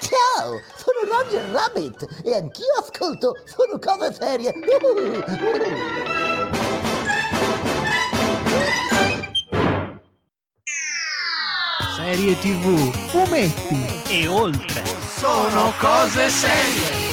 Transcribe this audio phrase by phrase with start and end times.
[0.00, 4.52] Ciao, sono Roger Rabbit e anch'io ascolto Sono cose serie.
[11.96, 14.84] Serie TV, fumetti e oltre.
[15.16, 17.07] Sono cose serie.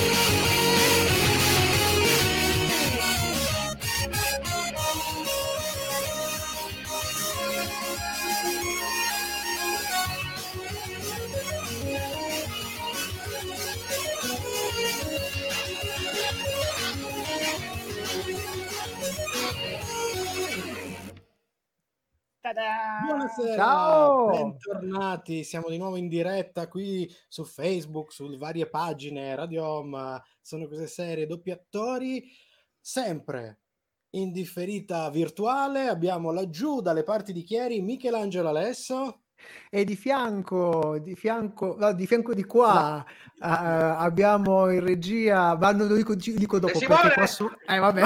[22.56, 24.30] Buonasera, Ciao!
[24.30, 25.44] bentornati.
[25.44, 30.88] Siamo di nuovo in diretta qui su Facebook, sulle varie pagine Radio Home, sono cose
[30.88, 32.24] serie, doppi attori,
[32.80, 33.60] sempre
[34.12, 35.90] in differita virtuale.
[35.90, 39.24] Abbiamo laggiù dalle parti di Chieri Michelangelo Alesso.
[39.70, 45.74] E di fianco, di fianco, no, di fianco di qua eh, abbiamo in regia, ma
[45.74, 47.02] non lo dico, dico dopo Simone!
[47.02, 48.04] perché qua, so- eh, vabbè.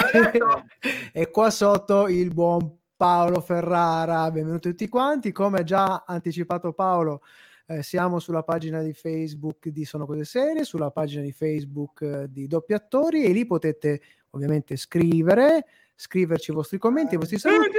[1.14, 4.30] E qua sotto il buon Paolo Ferrara.
[4.30, 5.32] Benvenuti tutti quanti.
[5.32, 7.22] Come già anticipato Paolo,
[7.68, 12.30] eh, siamo sulla pagina di Facebook di Sono Cose Serie, sulla pagina di Facebook eh,
[12.30, 17.78] di Doppi Attori e lì potete ovviamente scrivere, scriverci i vostri commenti, i vostri saluti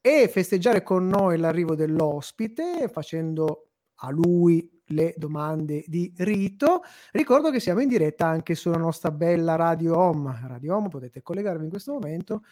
[0.00, 6.82] e festeggiare con noi l'arrivo dell'ospite facendo a lui le domande di rito.
[7.12, 10.40] Ricordo che siamo in diretta anche sulla nostra bella Radio Home.
[10.48, 12.42] Radio Home potete collegarvi in questo momento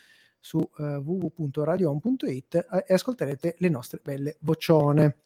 [0.40, 5.24] su www.radiohome.it eh, e ascolterete le nostre belle vocione.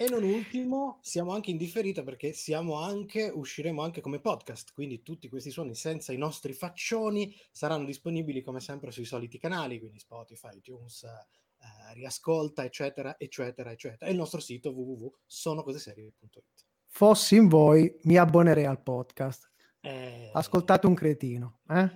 [0.00, 5.02] E non ultimo, siamo anche in differita perché siamo anche, usciremo anche come podcast, quindi
[5.02, 9.98] tutti questi suoni senza i nostri faccioni saranno disponibili come sempre sui soliti canali, quindi
[9.98, 14.06] Spotify, iTunes, eh, riascolta, eccetera, eccetera, eccetera.
[14.06, 16.66] E il nostro sito www.sonocoseserie.it.
[16.86, 19.50] Fossi in voi, mi abbonerei al podcast.
[19.80, 21.60] Eh, Ascoltate un cretino.
[21.68, 21.90] eh?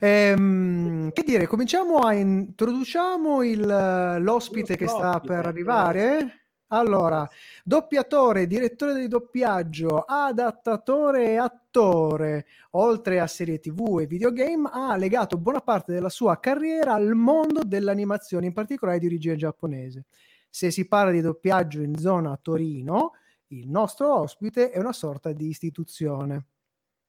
[0.00, 6.34] Ehm, che dire, cominciamo a introduciamo il, l'ospite che sta per arrivare.
[6.72, 7.28] Allora,
[7.64, 15.36] doppiatore, direttore di doppiaggio, adattatore e attore, oltre a serie TV e videogame, ha legato
[15.36, 20.04] buona parte della sua carriera al mondo dell'animazione, in particolare di origine giapponese.
[20.48, 23.14] Se si parla di doppiaggio in zona Torino,
[23.48, 26.44] il nostro ospite è una sorta di istituzione.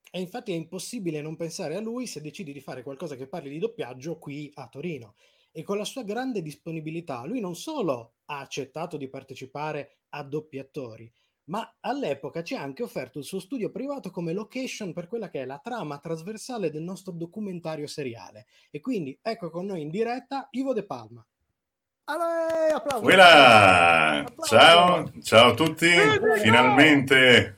[0.10, 3.50] E infatti è impossibile non pensare a lui se decidi di fare qualcosa che parli
[3.50, 5.16] di doppiaggio qui a Torino.
[5.52, 11.12] E con la sua grande disponibilità, lui non solo ha accettato di partecipare a doppiatori,
[11.46, 15.42] ma all'epoca ci ha anche offerto il suo studio privato come location per quella che
[15.42, 18.48] è la trama trasversale del nostro documentario seriale.
[18.70, 21.26] E quindi ecco con noi in diretta Ivo De Palma.
[23.02, 24.26] Voilà!
[24.26, 24.56] Applauso.
[24.56, 25.88] Ciao, ciao a tutti.
[26.42, 27.58] Finalmente,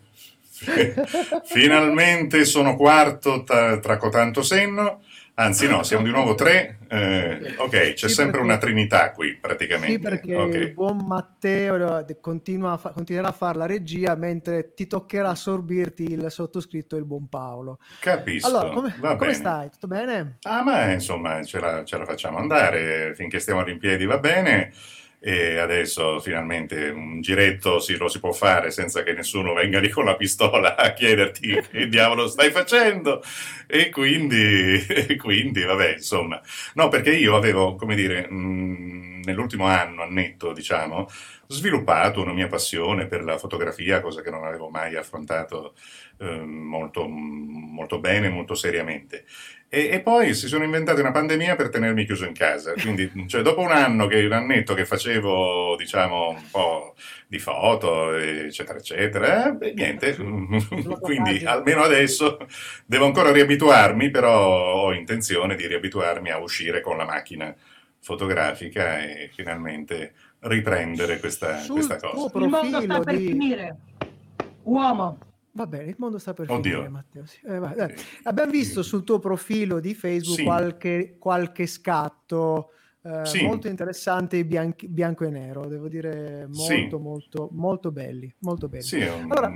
[1.45, 5.01] finalmente sono quarto tra, tra cotanto senno.
[5.35, 6.77] Anzi, no, siamo di nuovo tre.
[6.87, 9.93] Eh, ok, c'è Sì, sempre perché- una trinità qui praticamente.
[9.93, 10.53] Sì, perché Ok.
[10.53, 16.03] il buon Matteo continua a fa- continuerà a fare la regia mentre ti toccherà assorbirti
[16.03, 17.79] il sottoscritto e il buon Paolo.
[17.99, 18.45] Capisco.
[18.47, 19.71] Allora, come, come stai?
[19.71, 20.37] Tutto bene?
[20.43, 24.71] Ah, ma insomma, ce la, ce la facciamo andare finché stiamo in piedi, va bene.
[25.25, 29.87] E adesso finalmente un giretto si, lo si può fare senza che nessuno venga lì
[29.89, 33.23] con la pistola a chiederti che diavolo stai facendo.
[33.65, 36.41] E quindi, e quindi, vabbè, insomma.
[36.73, 41.07] No, perché io avevo, come dire, mh, nell'ultimo anno, annetto, diciamo,
[41.47, 45.75] sviluppato una mia passione per la fotografia, cosa che non avevo mai affrontato
[46.19, 49.25] eh, molto, molto bene, molto seriamente.
[49.73, 52.73] E, e poi si sono inventati una pandemia per tenermi chiuso in casa.
[52.73, 56.93] Quindi, cioè, dopo un anno che un annetto che facevo, diciamo, un po'
[57.25, 60.15] di foto, eccetera, eccetera, eh, beh, niente.
[61.01, 62.37] Quindi, almeno adesso
[62.85, 67.51] devo ancora riabituarmi, però ho intenzione di riabituarmi a uscire con la macchina
[67.99, 72.37] fotografica e finalmente riprendere questa, Sul questa cosa.
[72.37, 73.25] Il mondo sta profilo per di...
[73.25, 73.75] finire.
[74.65, 75.17] Uomo.
[75.55, 76.71] Va bene, il mondo sta per Oddio.
[76.71, 77.25] finire, Matteo.
[77.27, 77.39] sì.
[77.45, 77.93] Eh, vai, dai.
[78.23, 80.43] Abbiamo visto sul tuo profilo di Facebook Sì.
[80.43, 82.69] qualche, qualche scatto
[83.05, 83.43] eh, Sì.
[83.43, 86.97] molto interessante, bianchi- bianco e nero, devo dire molto, Sì.
[86.97, 88.83] molto, molto belli, molto belli.
[88.83, 89.53] Sì, un- Allora,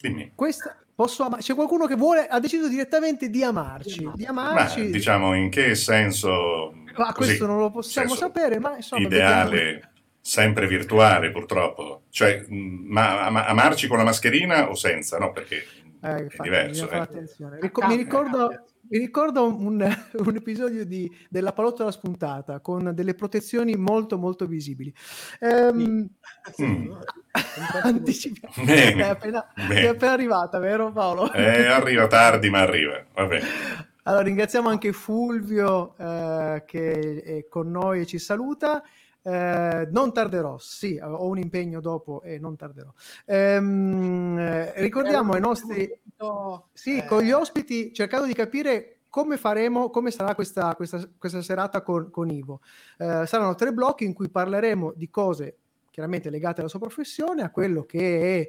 [0.00, 0.32] dimmi.
[0.34, 4.90] questa, posso ama- c'è qualcuno che vuole, ha deciso direttamente di amarci, di Ma amarci.
[4.90, 9.50] diciamo in che senso Ma così, questo non lo possiamo senso sapere, ma insomma, ideale,
[9.60, 9.90] vediamo.
[10.24, 12.02] sempre virtuale purtroppo.
[12.08, 15.18] Cioè, ma ama- amarci con la mascherina o senza?
[15.18, 15.56] No, perché
[16.02, 16.68] Eh, è infatti, diverso.
[16.70, 17.04] bisogna fare eh.
[17.04, 17.58] attenzione.
[17.60, 19.80] Ric- mi ricordo, mi ricordo un,
[20.24, 24.94] un episodio di, della palottola spuntata con delle protezioni molto molto visibili.
[25.40, 26.08] Ehm,
[26.60, 26.90] Mm.
[27.82, 29.80] anticipi- Bene, è, appena, bene.
[29.80, 31.32] è appena arrivata, vero Paolo?
[31.32, 33.04] Eh, arriva tardi, ma arriva.
[33.14, 33.46] Va bene.
[34.04, 38.82] Allora, ringraziamo anche Fulvio eh, che è con noi e ci saluta.
[39.22, 42.92] Eh, non tarderò, sì, ho un impegno dopo e non tarderò.
[43.26, 46.00] Ehm, eh, ricordiamo ai nostri...
[46.72, 51.42] Sì, Eh, con gli ospiti, cercando di capire come faremo, come sarà questa, questa, questa
[51.42, 52.60] serata con, con Ivo.
[52.98, 55.56] Eh, saranno tre blocchi in cui parleremo di cose
[55.90, 58.48] chiaramente legate alla sua professione, a quello che è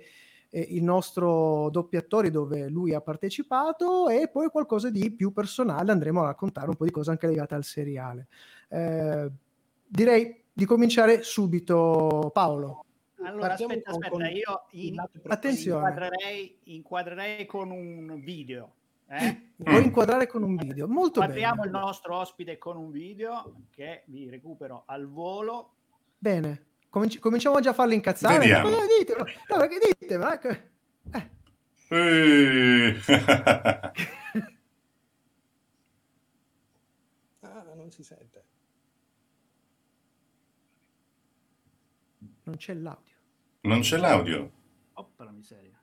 [0.50, 6.22] eh, il nostro doppiatore dove lui ha partecipato e poi qualcosa di più personale, andremo
[6.22, 8.28] a raccontare un po' di cose anche legate al seriale.
[8.70, 9.30] Eh,
[9.86, 12.86] direi di cominciare subito, Paolo.
[13.24, 18.74] Allora, Partiamo aspetta, con- aspetta, io in- inquadrerei, inquadrerei con un video.
[19.08, 19.52] Eh?
[19.58, 19.86] Vuoi Mm.
[19.86, 20.88] inquadrare con un video?
[20.88, 21.68] Molto Inquadriamo bene.
[21.68, 25.74] il nostro ospite con un video che vi recupero al volo.
[26.18, 28.38] Bene, Cominci- cominciamo già a farli incazzare.
[28.40, 28.70] Vediamo.
[28.70, 30.48] Ma ditemelo, no, perché ditemelo, ecco.
[30.50, 31.30] Eh,
[31.90, 32.96] Eh.
[37.42, 38.44] Ah, non si sente.
[42.44, 43.16] Non c'è l'audio.
[43.62, 44.52] non c'è l'audio.
[44.94, 45.80] Oppa la miseria.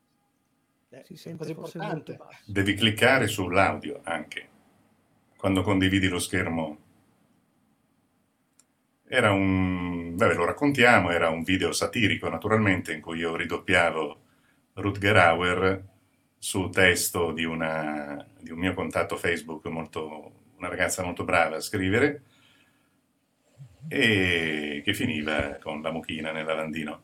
[0.91, 2.13] Eh, Si sente importante.
[2.13, 2.43] molto basso.
[2.53, 4.49] Devi cliccare sull'audio anche
[5.37, 6.79] quando condividi lo schermo.
[9.13, 14.21] Era un, beh, ve lo raccontiamo, era un video satirico naturalmente in cui io ridoppiavo
[14.75, 15.85] Rutger Hauer
[16.39, 21.61] su testo di, una, di un mio contatto Facebook, molto, una ragazza molto brava a
[21.61, 22.23] scrivere
[23.89, 27.03] e che finiva con la mucchina nel lavandino.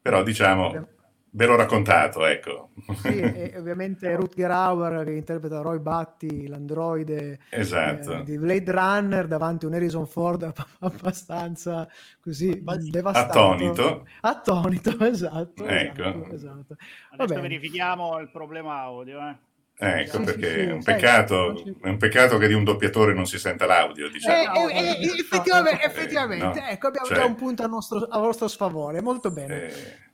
[0.00, 0.88] Però diciamo,
[1.34, 2.70] ve l'ho raccontato, ecco.
[2.96, 8.18] Sì, e ovviamente Rutger Hauer che interpreta Roy Batty, l'androide Esatto.
[8.18, 11.88] eh, di Blade Runner davanti a un Harrison Ford abb- abbastanza
[12.20, 13.52] così devastato.
[13.52, 14.06] Attonito.
[14.20, 15.64] Attonito, esatto.
[15.66, 16.02] Ecco.
[16.02, 16.76] esatto, esatto.
[17.10, 17.48] Adesso bene.
[17.48, 19.18] verifichiamo il problema audio.
[19.20, 19.36] Eh.
[19.84, 23.12] Ecco Sì, sì, perché sì, è, un peccato, è un peccato che di un doppiatore
[23.14, 24.68] non si senta l'audio, Eh, diciamo.
[24.68, 28.46] eh, eh, effettivamente, effettivamente, no, ecco, abbiamo cioè- già un punto a nostro, a vostro
[28.46, 29.62] sfavore, molto bene.
[29.64, 30.10] Eh,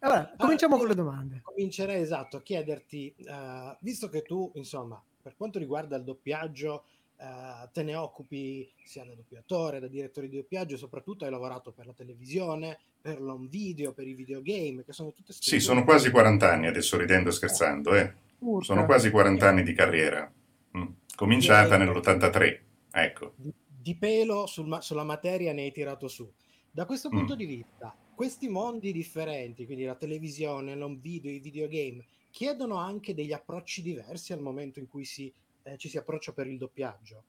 [0.00, 1.40] Allora, cominciamo Ah, con le domande.
[1.42, 6.84] Comincerei esatto a chiederti, eh, visto che tu, insomma, per quanto riguarda il doppiaggio,
[7.16, 11.86] eh, te ne occupi sia da doppiatore, da direttore di doppiaggio, soprattutto hai lavorato per
[11.86, 16.52] la televisione, per l'on video, per i videogame, che sono tutte sì, sono quasi 40
[16.52, 18.26] anni, adesso ridendo e scherzando, eh.
[18.40, 18.64] Urca.
[18.64, 20.30] Sono quasi 40 anni di carriera.
[20.76, 20.86] Mm.
[21.16, 22.60] Cominciata nell'83,
[22.92, 23.32] ecco.
[23.36, 26.30] di, di pelo sul sulla materia ne hai tirato su.
[26.70, 27.36] Da questo punto Mm.
[27.36, 33.32] di vista, questi mondi differenti, quindi la televisione, l'on video, i videogame, chiedono anche degli
[33.32, 35.32] approcci diversi al momento in cui si,
[35.64, 37.24] eh, ci si approccia per il doppiaggio.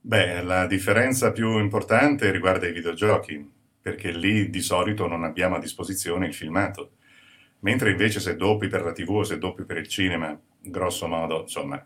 [0.00, 5.58] Beh, la differenza più importante riguarda i videogiochi, perché lì di solito non abbiamo a
[5.58, 6.92] disposizione il filmato.
[7.64, 11.40] Mentre invece se doppi per la TV o se doppi per il cinema, grosso modo,
[11.40, 11.82] insomma,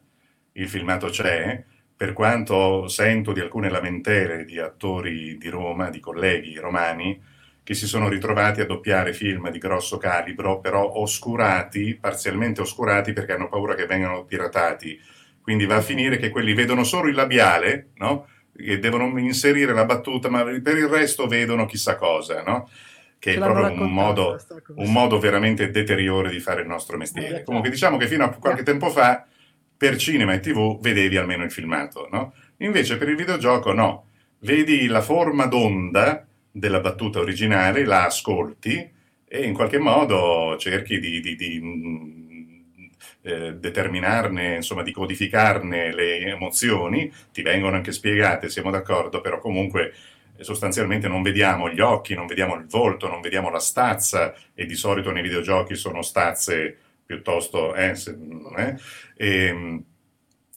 [0.52, 1.62] il filmato c'è,
[1.96, 7.20] per quanto sento di alcune lamentele di attori di Roma, di colleghi romani,
[7.62, 13.32] che si sono ritrovati a doppiare film di grosso calibro, però oscurati, parzialmente oscurati perché
[13.32, 15.00] hanno paura che vengano piratati.
[15.40, 18.26] Quindi va a finire che quelli vedono solo il labiale, no?
[18.56, 22.68] E devono inserire la battuta, ma per il resto vedono chissà cosa, no?
[23.18, 24.36] Che Ce è proprio un modo,
[24.76, 27.42] un modo veramente deteriore di fare il nostro mestiere.
[27.42, 29.26] Comunque diciamo che fino a qualche tempo fa
[29.76, 32.34] per cinema e tv vedevi almeno il filmato, no?
[32.58, 34.08] Invece per il videogioco no,
[34.40, 38.90] vedi la forma d'onda della battuta originale, la ascolti
[39.28, 42.18] e in qualche modo cerchi di, di- di, mm,
[43.22, 49.92] eh, determinarne, insomma, di codificarne le emozioni, ti vengono anche spiegate, siamo d'accordo, però comunque
[50.44, 54.34] sostanzialmente non vediamo gli occhi, non vediamo il volto, non vediamo la stazza.
[54.54, 58.16] E di solito nei videogiochi sono stazze piuttosto, eh, se-
[58.56, 58.74] eh,
[59.16, 59.82] e,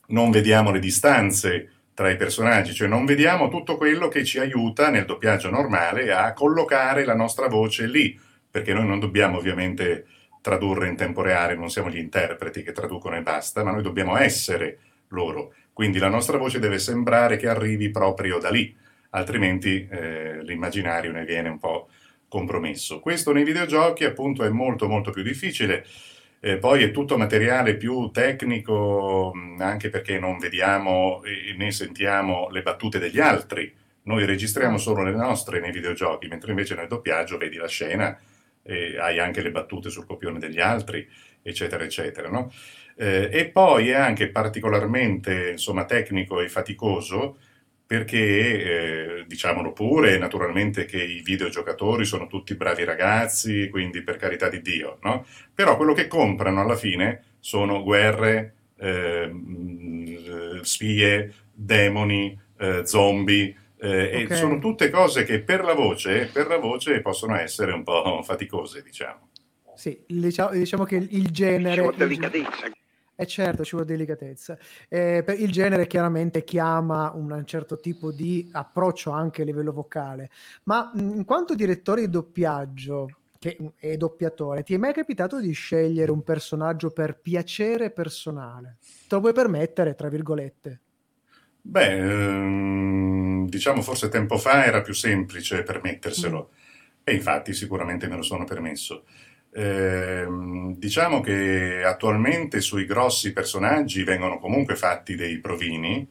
[0.08, 4.90] non vediamo le distanze tra i personaggi, cioè non vediamo tutto quello che ci aiuta
[4.90, 8.20] nel doppiaggio normale a collocare la nostra voce lì,
[8.50, 10.06] perché noi non dobbiamo ovviamente
[10.42, 14.18] tradurre in tempo reale, non siamo gli interpreti che traducono e basta, ma noi dobbiamo
[14.18, 15.54] essere loro.
[15.74, 18.76] Quindi la nostra voce deve sembrare che arrivi proprio da lì,
[19.12, 21.90] altrimenti eh, l'immaginario ne viene un po'
[22.28, 23.00] compromesso.
[23.00, 25.86] Questo nei videogiochi appunto è molto molto più difficile.
[26.40, 31.22] Eh, poi è tutto materiale più tecnico, anche perché non vediamo
[31.56, 33.72] né sentiamo le battute degli altri.
[34.04, 38.18] Noi registriamo solo le nostre nei videogiochi, mentre invece nel doppiaggio vedi la scena,
[38.64, 41.08] e hai anche le battute sul copione degli altri,
[41.44, 42.30] eccetera, eccetera.
[42.30, 42.52] No?
[42.96, 47.38] Eh, e poi è anche particolarmente insomma, tecnico e faticoso
[47.92, 54.48] perché, eh, diciamolo pure, naturalmente che i videogiocatori sono tutti bravi ragazzi, quindi per carità
[54.48, 55.26] di Dio, no?
[55.54, 59.30] Però quello che comprano alla fine sono guerre, eh,
[60.62, 64.28] spie, demoni, eh, zombie, eh, okay.
[64.30, 68.22] e sono tutte cose che per la, voce, per la voce possono essere un po'
[68.24, 69.32] faticose, diciamo.
[69.76, 71.90] Sì, diciamo, diciamo che il genere...
[71.92, 72.72] Ci delicatezza.
[73.16, 74.58] Eh certo, ci vuole delicatezza.
[74.88, 80.30] Eh, il genere chiaramente chiama un certo tipo di approccio anche a livello vocale,
[80.64, 83.10] ma in quanto direttore di doppiaggio
[83.42, 88.78] che è doppiatore, ti è mai capitato di scegliere un personaggio per piacere personale?
[89.08, 90.80] Te lo puoi permettere, tra virgolette?
[91.64, 96.56] Beh, ehm, diciamo forse tempo fa era più semplice permetterselo mm.
[97.04, 99.06] e infatti sicuramente me lo sono permesso.
[99.54, 100.26] Eh,
[100.78, 106.08] diciamo che attualmente sui grossi personaggi vengono comunque fatti dei provini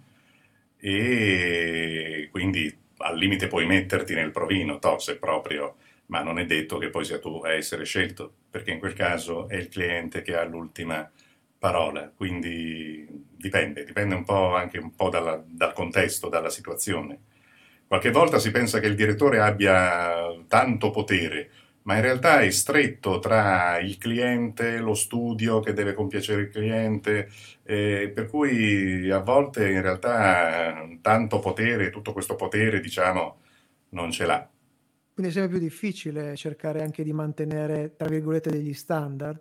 [0.78, 6.78] e quindi al limite puoi metterti nel provino, to, se proprio, ma non è detto
[6.78, 10.36] che poi sia tu a essere scelto, perché in quel caso è il cliente che
[10.36, 11.10] ha l'ultima
[11.58, 13.06] parola, quindi
[13.36, 17.18] dipende, dipende un po' anche un po' dalla, dal contesto, dalla situazione.
[17.86, 21.50] Qualche volta si pensa che il direttore abbia tanto potere,
[21.82, 27.30] ma in realtà è stretto tra il cliente, lo studio che deve compiacere il cliente,
[27.64, 33.38] eh, per cui a volte in realtà tanto potere, tutto questo potere, diciamo,
[33.90, 34.48] non ce l'ha.
[35.12, 39.40] Quindi è sempre più difficile cercare anche di mantenere, tra virgolette, degli standard?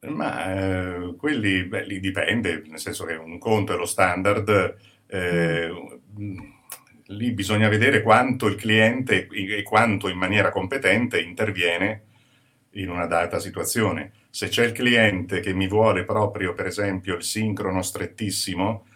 [0.00, 5.70] Ma eh, quelli, beh, dipende, nel senso che un conto è lo standard, eh,
[6.20, 6.56] mm
[7.08, 12.02] lì bisogna vedere quanto il cliente e quanto in maniera competente interviene
[12.72, 14.12] in una data situazione.
[14.30, 18.86] Se c'è il cliente che mi vuole proprio, per esempio, il sincrono strettissimo,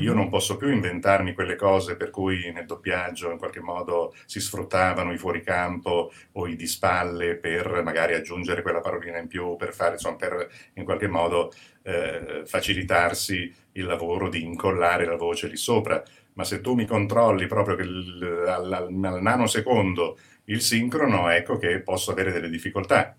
[0.00, 4.38] io non posso più inventarmi quelle cose per cui nel doppiaggio in qualche modo si
[4.38, 9.74] sfruttavano i fuoricampo o i di spalle per magari aggiungere quella parolina in più, per
[9.74, 15.56] fare, insomma, per in qualche modo eh, facilitarsi il lavoro di incollare la voce lì
[15.56, 16.02] sopra
[16.38, 21.80] ma se tu mi controlli proprio il, al, al, al nanosecondo il sincrono, ecco che
[21.80, 23.16] posso avere delle difficoltà.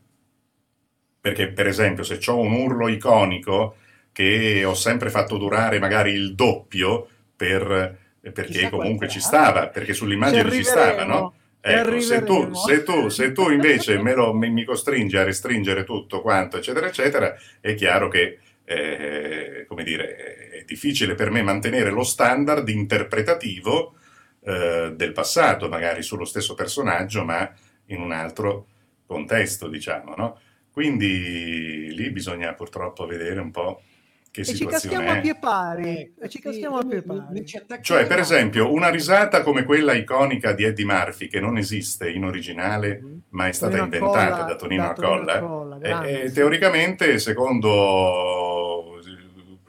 [1.19, 3.75] Perché, per esempio, se ho un urlo iconico
[4.13, 9.93] che ho sempre fatto durare magari il doppio per, perché Chissà comunque ci stava, perché
[9.93, 11.33] sull'immagine ci stava, no?
[11.59, 15.83] Ecco, se tu, se, tu, se tu, invece me lo, mi, mi costringi a restringere
[15.83, 20.38] tutto quanto, eccetera, eccetera, è chiaro che eh, come dire,
[20.69, 23.95] difficile per me mantenere lo standard interpretativo
[24.41, 27.51] eh, del passato, magari sullo stesso personaggio, ma
[27.87, 28.67] in un altro
[29.05, 30.39] contesto, diciamo, no?
[30.71, 33.81] Quindi lì bisogna purtroppo vedere un po'
[34.31, 37.45] che e ci caschiamo a pie pari, e ci caschiamo a pie pari.
[37.81, 42.23] Cioè, per esempio, una risata come quella iconica di Eddie Murphy, che non esiste in
[42.23, 43.17] originale, mm-hmm.
[43.29, 48.48] ma è stata Tonino inventata Colla, da Tonino Accolla, Accolla e, e, teoricamente, secondo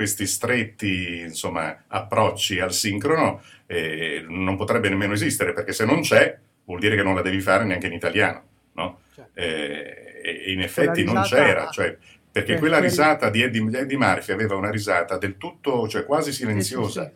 [0.00, 6.38] questi stretti insomma, approcci al sincrono, eh, non potrebbe nemmeno esistere, perché se non c'è,
[6.64, 8.42] vuol dire che non la devi fare neanche in italiano,
[8.73, 9.00] no?
[9.14, 9.38] Certo.
[9.38, 11.95] Eh, e in effetti non c'era, cioè
[12.33, 17.12] perché quella risata di Eddie, Eddie, Murphy aveva una risata del tutto, cioè quasi silenziosa,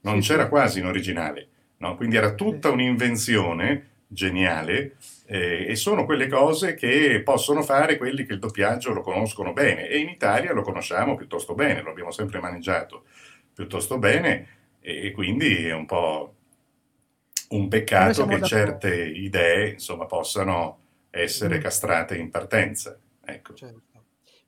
[0.00, 1.48] non c'era quasi in originale,
[1.78, 1.96] no?
[1.96, 4.96] quindi era tutta un'invenzione geniale
[5.32, 9.88] eh, e sono quelle cose che possono fare quelli che il doppiaggio lo conoscono bene
[9.88, 13.04] e in Italia lo conosciamo piuttosto bene, lo abbiamo sempre maneggiato
[13.54, 16.34] piuttosto bene e, e quindi è un po'
[17.48, 21.60] un peccato che certe idee insomma possano essere mm.
[21.62, 22.98] castrate in partenza.
[23.24, 23.54] Ecco.
[23.54, 23.80] Certo.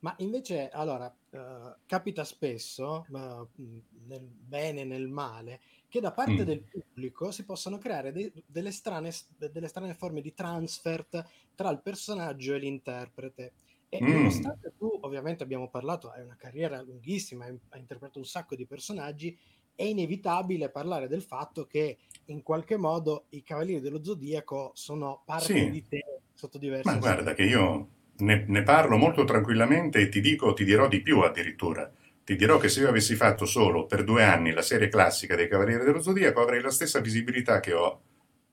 [0.01, 3.63] Ma invece, allora, eh, capita spesso, eh,
[4.05, 5.61] nel bene e nel male,
[5.95, 6.45] che da parte mm.
[6.45, 11.23] del pubblico si possano creare de- delle, strane, delle strane forme di transfert
[11.55, 13.53] tra il personaggio e l'interprete.
[13.87, 14.07] E mm.
[14.07, 18.65] nonostante tu, ovviamente abbiamo parlato, hai una carriera lunghissima, hai, hai interpretato un sacco di
[18.65, 19.37] personaggi,
[19.73, 25.53] è inevitabile parlare del fatto che in qualche modo i Cavalieri dello Zodiaco sono parte
[25.53, 25.69] sì.
[25.69, 27.87] di te sotto diversi Ma guarda che io
[28.17, 31.89] ne, ne, parlo molto tranquillamente e ti dico, ti dirò di più addirittura.
[32.25, 35.47] Ti dirò che se io avessi fatto solo per due anni la serie classica dei
[35.47, 38.01] Cavalieri dello Zodiaco avrei la stessa visibilità che ho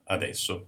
[0.05, 0.67] adesso.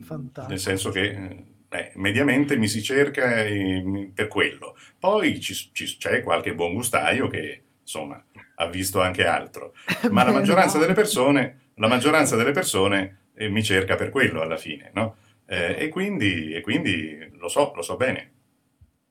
[0.00, 0.46] Fantastico.
[0.48, 4.74] Nel senso che eh, mediamente mi si cerca eh, per quello.
[4.98, 9.74] Poi ci, ci, c'è qualche buon gustaio che insomma ha visto anche altro.
[10.10, 14.56] Ma la maggioranza delle persone, la maggioranza delle persone eh, mi cerca per quello alla
[14.56, 15.16] fine, no?
[15.46, 18.30] Eh, e, quindi, e quindi lo so, lo so bene.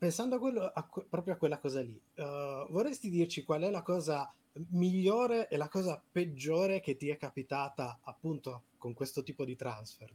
[0.03, 3.83] Pensando a quello, a proprio a quella cosa lì, uh, vorresti dirci qual è la
[3.83, 4.29] cosa
[4.71, 10.09] migliore e la cosa peggiore che ti è capitata appunto con questo tipo di transfer?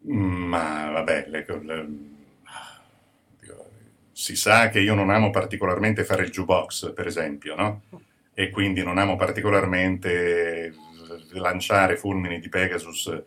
[0.00, 1.88] Ma vabbè, le, le,
[4.12, 7.80] si sa che io non amo particolarmente fare il jukebox, per esempio, no?
[8.34, 10.74] E quindi non amo particolarmente
[11.30, 13.22] lanciare fulmini di Pegasus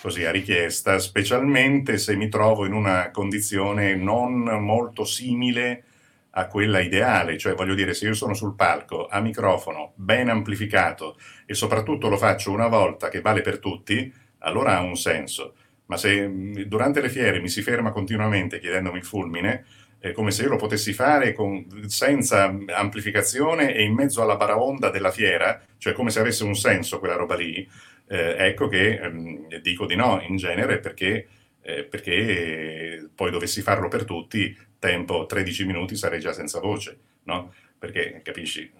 [0.00, 5.84] così a richiesta, specialmente se mi trovo in una condizione non molto simile
[6.30, 11.18] a quella ideale, cioè voglio dire se io sono sul palco a microfono ben amplificato
[11.46, 15.54] e soprattutto lo faccio una volta che vale per tutti, allora ha un senso.
[15.86, 16.30] Ma se
[16.66, 19.64] durante le fiere mi si ferma continuamente chiedendomi il fulmine,
[19.98, 24.90] è come se io lo potessi fare con, senza amplificazione e in mezzo alla baraonda
[24.90, 27.68] della fiera, cioè come se avesse un senso quella roba lì,
[28.08, 31.28] eh, ecco che ehm, dico di no in genere perché,
[31.60, 37.52] eh, perché poi dovessi farlo per tutti, tempo 13 minuti sarei già senza voce, no?
[37.78, 38.70] Perché capisci,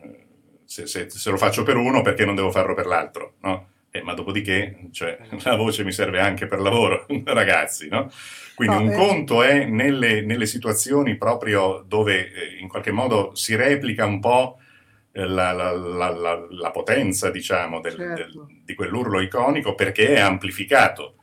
[0.65, 3.69] se, se, se lo faccio per uno perché non devo farlo per l'altro, no?
[3.91, 8.11] Eh, ma dopodiché cioè, la voce mi serve anche per lavoro, ragazzi, no?
[8.55, 8.95] Quindi no, un eh...
[8.95, 14.59] conto è nelle, nelle, situazioni proprio dove eh, in qualche modo si replica un po'
[15.27, 18.45] la, la, la, la potenza, diciamo, del, certo.
[18.45, 21.15] del, di quell'urlo iconico perché è amplificato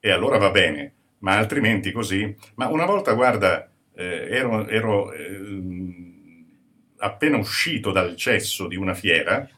[0.00, 2.34] e allora va bene, ma altrimenti così.
[2.54, 5.50] Ma una volta, guarda, eh, ero, ero eh,
[6.98, 9.48] appena uscito dal cesso di una fiera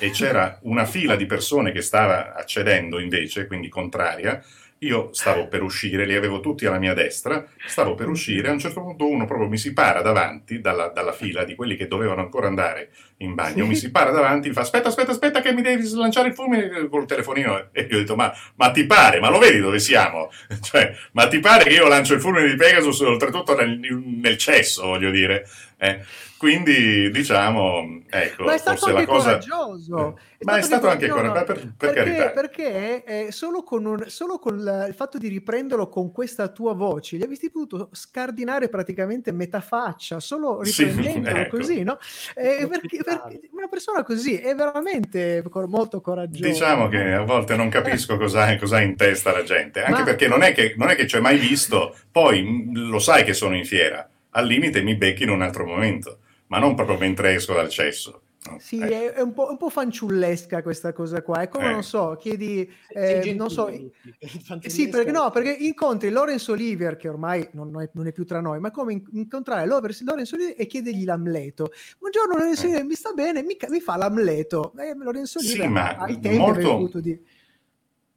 [0.00, 4.42] e c'era una fila di persone che stava accedendo invece, quindi contraria,
[4.84, 8.58] io stavo per uscire, li avevo tutti alla mia destra, stavo per uscire, a un
[8.58, 12.20] certo punto uno proprio mi si para davanti dalla, dalla fila di quelli che dovevano
[12.20, 13.68] ancora andare in bagno, sì.
[13.68, 17.06] mi si para davanti, fa aspetta, aspetta, aspetta che mi devi slanciare il fulmine col
[17.06, 20.30] telefonino e io ho detto ma, ma ti pare, ma lo vedi dove siamo?
[20.64, 24.86] Cioè, ma ti pare che io lancio il fulmine di Pegasus oltretutto nel, nel cesso,
[24.86, 25.46] voglio dire?
[25.84, 26.00] Eh?
[26.38, 29.24] Quindi diciamo, ecco, ma è stato forse anche la cosa...
[29.38, 30.18] coraggioso.
[30.36, 32.30] È ma è stato anche coraggioso, per, per perché, carità.
[32.30, 37.16] Perché eh, solo, con, un, solo con il fatto di riprenderlo con questa tua voce,
[37.16, 41.56] gli avresti potuto scardinare praticamente metà faccia, solo riprendendolo sì, ecco.
[41.56, 41.98] così, no?
[42.34, 46.46] Eh, perché, perché, una persona così è veramente molto coraggiosa.
[46.46, 50.04] Diciamo che a volte non capisco cosa, cosa ha in testa la gente, anche ma...
[50.04, 53.32] perché non è che, non è che ci hai mai visto, poi lo sai che
[53.32, 54.06] sono in fiera,
[54.36, 56.18] al limite mi becchi in un altro momento
[56.54, 58.20] ma non proprio mentre esco dal cesso.
[58.46, 59.14] No, sì, eh.
[59.14, 61.40] è, un po', un po', fanciullesca questa cosa qua.
[61.40, 61.72] È come, eh.
[61.72, 63.72] non so, chiedi, eh, non so,
[64.66, 68.40] sì, perché no, perché incontri Lorenzo Olivier, che ormai non è, non è più tra
[68.40, 71.72] noi, ma come incontrare Lorenzo Olivier e chiedergli l'Amleto.
[71.98, 74.74] Buongiorno Lorenzo Olivier, mi sta bene, mi, mi fa l'Amleto.
[74.76, 77.00] Eh, Lorenzo Olivier sì, ma ai tempi molto...
[77.00, 77.18] di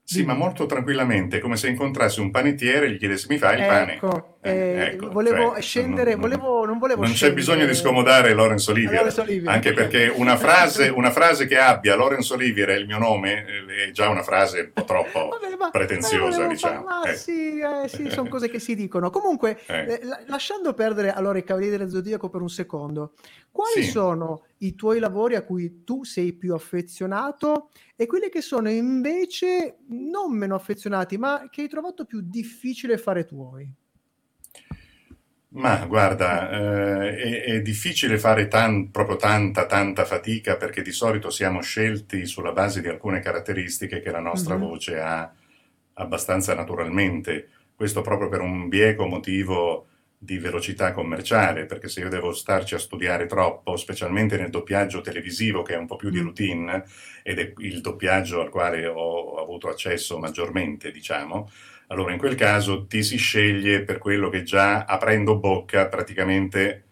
[0.10, 3.68] sì, ma molto tranquillamente, come se incontrassi un panettiere e gli chiedessi mi fai il
[3.68, 3.94] pane.
[3.96, 7.42] Ecco, eh, eh, ecco volevo cioè, scendere, non, volevo, non volevo Non scendere...
[7.42, 12.36] c'è bisogno di scomodare Lorenzo Olivier, anche perché una frase, una frase, che abbia Lorenzo
[12.36, 15.72] Olivier è il mio nome eh, è già una frase un po' troppo Vabbè, ma,
[15.72, 16.84] pretenziosa, ma diciamo.
[16.86, 17.14] Ma eh.
[17.14, 19.10] sì, eh, sì, sono cose che si dicono.
[19.10, 20.00] Comunque, eh.
[20.28, 23.12] lasciando perdere allora i Cavalieri del Zodiaco per un secondo,
[23.52, 23.90] quali sì.
[23.90, 29.80] sono i tuoi lavori a cui tu sei più affezionato e quelli che sono invece
[29.90, 33.68] non meno affezionati, ma che hai trovato più difficile fare tuoi?
[35.50, 41.32] Ma guarda, eh, è, è, difficile fare tan, proprio tanta, tanta fatica perché di solito
[41.32, 44.68] siamo scelti sulla base di alcune caratteristiche che la nostra mm-hmm.
[44.68, 45.34] voce ha
[45.94, 47.50] abbastanza naturalmente.
[47.74, 49.88] Questo proprio per un bieco motivo
[50.20, 55.62] di velocità commerciale, perché se io devo starci a studiare troppo, specialmente nel doppiaggio televisivo
[55.62, 56.24] che è un po' più di mm.
[56.24, 56.84] routine
[57.22, 61.50] ed è il doppiaggio al quale ho avuto accesso maggiormente, diciamo,
[61.88, 66.84] allora in quel caso ti si sceglie per quello che già aprendo bocca praticamente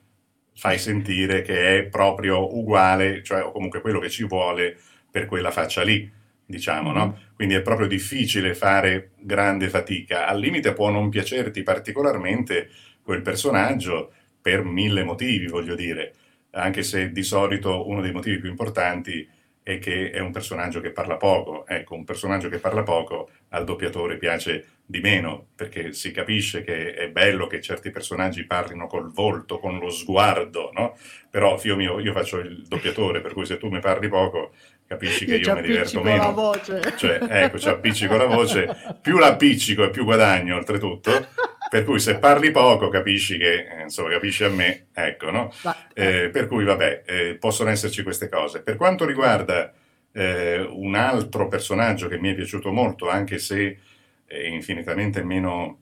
[0.56, 4.78] fai sentire che è proprio uguale, cioè o comunque quello che ci vuole
[5.12, 6.10] per quella faccia lì,
[6.46, 7.08] diciamo, no?
[7.08, 7.34] Mm.
[7.36, 10.28] Quindi è proprio difficile fare grande fatica.
[10.28, 12.70] Al limite può non piacerti particolarmente
[13.06, 16.14] quel personaggio per mille motivi, voglio dire,
[16.52, 19.30] anche se di solito uno dei motivi più importanti
[19.62, 21.66] è che è un personaggio che parla poco.
[21.68, 26.94] Ecco, un personaggio che parla poco al doppiatore piace di meno, perché si capisce che
[26.94, 30.96] è bello che certi personaggi parlino col volto, con lo sguardo, no?
[31.32, 34.52] Però, figlio mio, io faccio il doppiatore, per cui se tu mi parli poco,
[34.86, 36.24] capisci che io, io mi diverto meno.
[36.24, 36.94] La voce.
[36.96, 38.70] Cioè, ecco, ci appiccico la voce,
[39.02, 41.28] più la appiccico e più guadagno, oltretutto.
[41.76, 45.52] Per cui se parli poco capisci che, eh, insomma, capisci a me, ecco, no?
[45.64, 48.62] Ma, eh, per cui, vabbè, eh, possono esserci queste cose.
[48.62, 49.74] Per quanto riguarda
[50.14, 53.78] eh, un altro personaggio che mi è piaciuto molto, anche se
[54.24, 55.80] è infinitamente meno,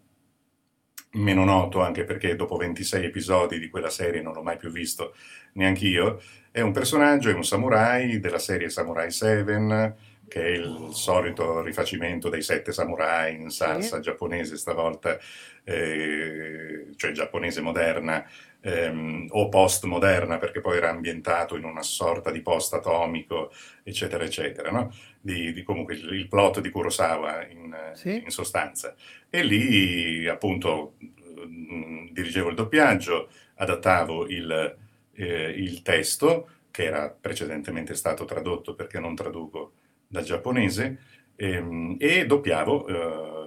[1.12, 5.14] meno noto, anche perché dopo 26 episodi di quella serie non l'ho mai più visto
[5.54, 6.20] neanche io.
[6.50, 9.96] È un personaggio, è un samurai della serie Samurai 7,
[10.34, 15.20] che è il solito rifacimento dei sette samurai in salsa giapponese stavolta,
[15.64, 18.28] eh, cioè giapponese moderna
[18.62, 23.52] ehm, o postmoderna perché poi era ambientato in una sorta di post atomico,
[23.84, 24.92] eccetera, eccetera, no?
[25.22, 28.24] di, di, comunque il, il, plot di Kurosawa in, sì.
[28.24, 28.96] in sostanza.
[29.30, 34.78] E lì appunto mh, dirigevo il doppiaggio, adattavo il,
[35.14, 39.74] eh, il testo che era precedentemente stato tradotto perché non traduco
[40.14, 40.98] dal giapponese
[41.36, 42.88] ehm, e doppiavo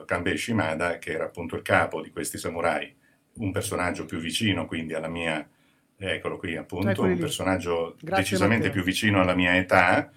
[0.01, 2.93] eh, Kanbei Shimada che era appunto il capo di questi samurai,
[3.35, 5.49] un personaggio più vicino quindi alla mia,
[5.97, 10.11] eccolo qui appunto, un personaggio Grazie decisamente più vicino alla mia età,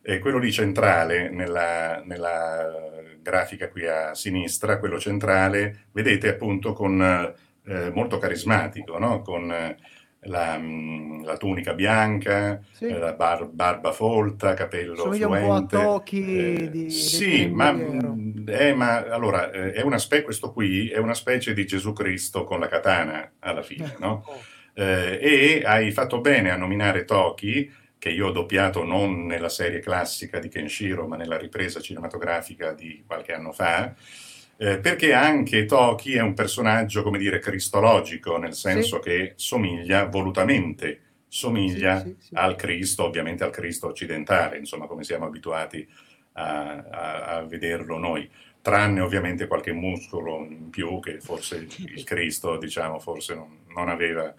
[0.00, 2.70] e quello lì centrale nella, nella,
[3.20, 7.02] grafica qui a sinistra, quello centrale, vedete appunto con
[7.64, 9.20] eh, molto carismatico, no?
[9.20, 9.76] con
[10.22, 12.86] la, mm, la, tunica bianca, sì.
[12.86, 15.46] eh, la bar, barba folta, capello Somiglia fluente.
[15.46, 19.98] un po' a tocchi eh, di, Sì, ma, mm, eh, ma, allora, eh, è una
[19.98, 24.24] spe- questo qui è una specie di Gesù Cristo con la katana alla fine, no?
[24.74, 29.80] Eh, e hai fatto bene a nominare Toki, che io ho doppiato non nella serie
[29.80, 33.92] classica di Kenshiro, ma nella ripresa cinematografica di qualche anno fa,
[34.60, 39.08] eh, perché anche Toki è un personaggio, come dire, cristologico, nel senso sì.
[39.08, 45.26] che somiglia volutamente, somiglia sì, sì, al Cristo, ovviamente al Cristo occidentale, insomma, come siamo
[45.26, 45.86] abituati
[46.32, 48.28] a, a, a, vederlo noi,
[48.60, 54.34] tranne ovviamente qualche muscolo in più che forse il Cristo, diciamo, forse non, non aveva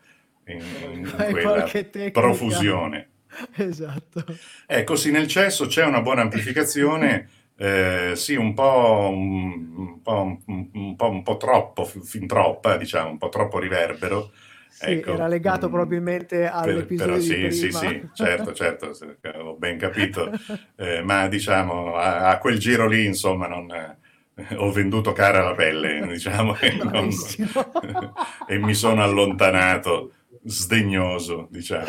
[0.48, 1.66] in, in quella
[2.12, 3.08] profusione.
[3.56, 4.26] Esatto.
[4.66, 7.30] Ecco, sì, nel cesso c'è una buona amplificazione
[7.62, 13.18] eh, sì, un po', un, po', un, po', un po' troppo, fin troppa, diciamo, un
[13.18, 14.32] po' troppo riverbero.
[14.70, 18.92] Sì, ecco, era legato mh, mm, probabilmente all'episodio per, però, sì, sì, sì, certo, certo,
[19.40, 20.32] ho ben capito,
[20.78, 25.54] eh, ma diciamo a, a, quel giro lì, insomma, non, eh, ho venduto cara la
[25.54, 27.10] pelle, diciamo, e, non,
[28.48, 30.14] e mi sono allontanato
[30.44, 31.86] sdegnoso, diciamo.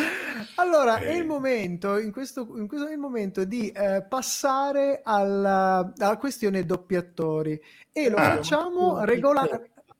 [0.57, 1.07] Allora, eh.
[1.09, 6.17] è il momento, in questo, in questo è il momento di eh, passare alla, alla,
[6.17, 7.61] questione doppiatori
[7.93, 8.37] e lo ah.
[8.37, 9.49] facciamo regola-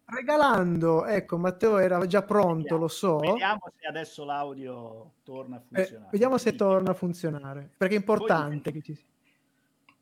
[0.05, 3.19] regalando, ecco Matteo era già pronto, vediamo, lo so.
[3.19, 6.07] Vediamo se adesso l'audio torna a eh, funzionare.
[6.07, 9.05] Eh, vediamo se torna a funzionare, perché è importante voi che ci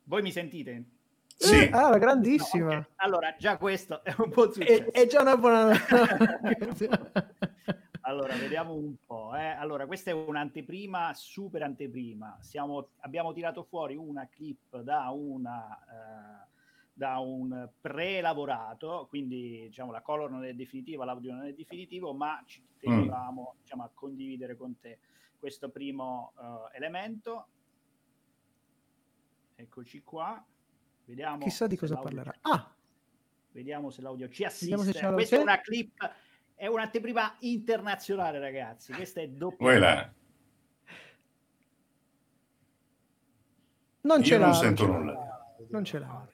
[0.04, 0.84] Voi mi sentite?
[1.36, 1.54] Sì.
[1.54, 2.64] Eh, ah, grandissima.
[2.64, 2.84] No, okay.
[2.96, 4.92] Allora, già questo è un po' successo.
[4.92, 5.72] È, è già una buona...
[8.08, 9.36] Allora, vediamo un po'.
[9.36, 9.48] Eh.
[9.48, 12.38] Allora, questa è un'anteprima, super anteprima.
[12.40, 16.48] Siamo, abbiamo tirato fuori una clip da, una, eh,
[16.90, 22.42] da un pre-lavorato, quindi diciamo la color non è definitiva, l'audio non è definitivo, ma
[22.46, 23.60] ci tenevamo mm.
[23.60, 25.00] diciamo, a condividere con te
[25.38, 27.48] questo primo uh, elemento.
[29.54, 30.42] Eccoci qua.
[31.04, 32.34] Vediamo Chissà di cosa parlerà.
[32.40, 32.74] Ah!
[33.50, 34.74] Vediamo se l'audio ci assiste.
[35.12, 36.10] Questa è una clip
[36.58, 38.92] è un'anteprima internazionale, ragazzi.
[38.92, 39.64] Questa è doppia.
[39.64, 40.12] Voilà.
[44.00, 44.46] Non ce l'ha.
[44.46, 45.54] Non sento nulla.
[45.70, 46.26] Non ce l'ha.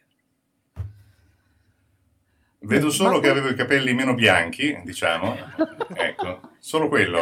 [2.61, 3.21] Vedo solo Ma...
[3.21, 5.37] che avevo i capelli meno bianchi, diciamo.
[5.95, 7.21] ecco, solo quello.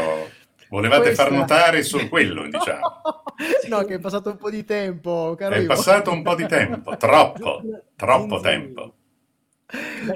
[0.68, 1.24] Volevate Questa...
[1.24, 3.02] far notare solo quello, diciamo.
[3.68, 5.34] no, che è passato un po' di tempo.
[5.36, 7.62] Caro è passato un po' di tempo, troppo,
[7.96, 8.94] troppo tempo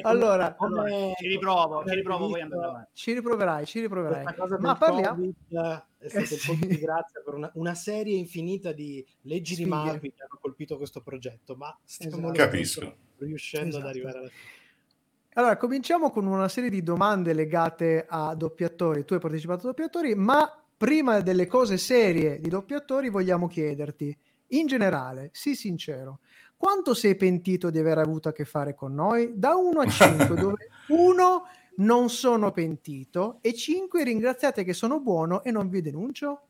[0.03, 2.91] allora, allora, ci riprovo, ci riprovo poi andare avanti.
[2.93, 4.25] Ci riproverai, ci riproverai.
[4.61, 6.67] Ma parliamo COVID è stato eh, sì.
[6.67, 9.65] di grazia per una, una, serie infinita di leggi Spighe.
[9.65, 12.97] di Marvel che hanno colpito questo progetto, ma stiamo esatto.
[13.19, 13.85] riuscendo esatto.
[13.85, 14.55] ad arrivare alla fine.
[15.35, 19.05] Allora, cominciamo con una serie di domande legate a doppiatori.
[19.05, 24.17] Tu hai partecipato a doppiatori, ma prima delle cose serie di doppiatori vogliamo chiederti,
[24.51, 26.21] in generale, sii sincero,
[26.57, 29.33] quanto sei pentito di aver avuto a che fare con noi?
[29.35, 35.43] Da 1 a 5, dove 1 non sono pentito e 5 ringraziate che sono buono
[35.43, 36.41] e non vi denuncio?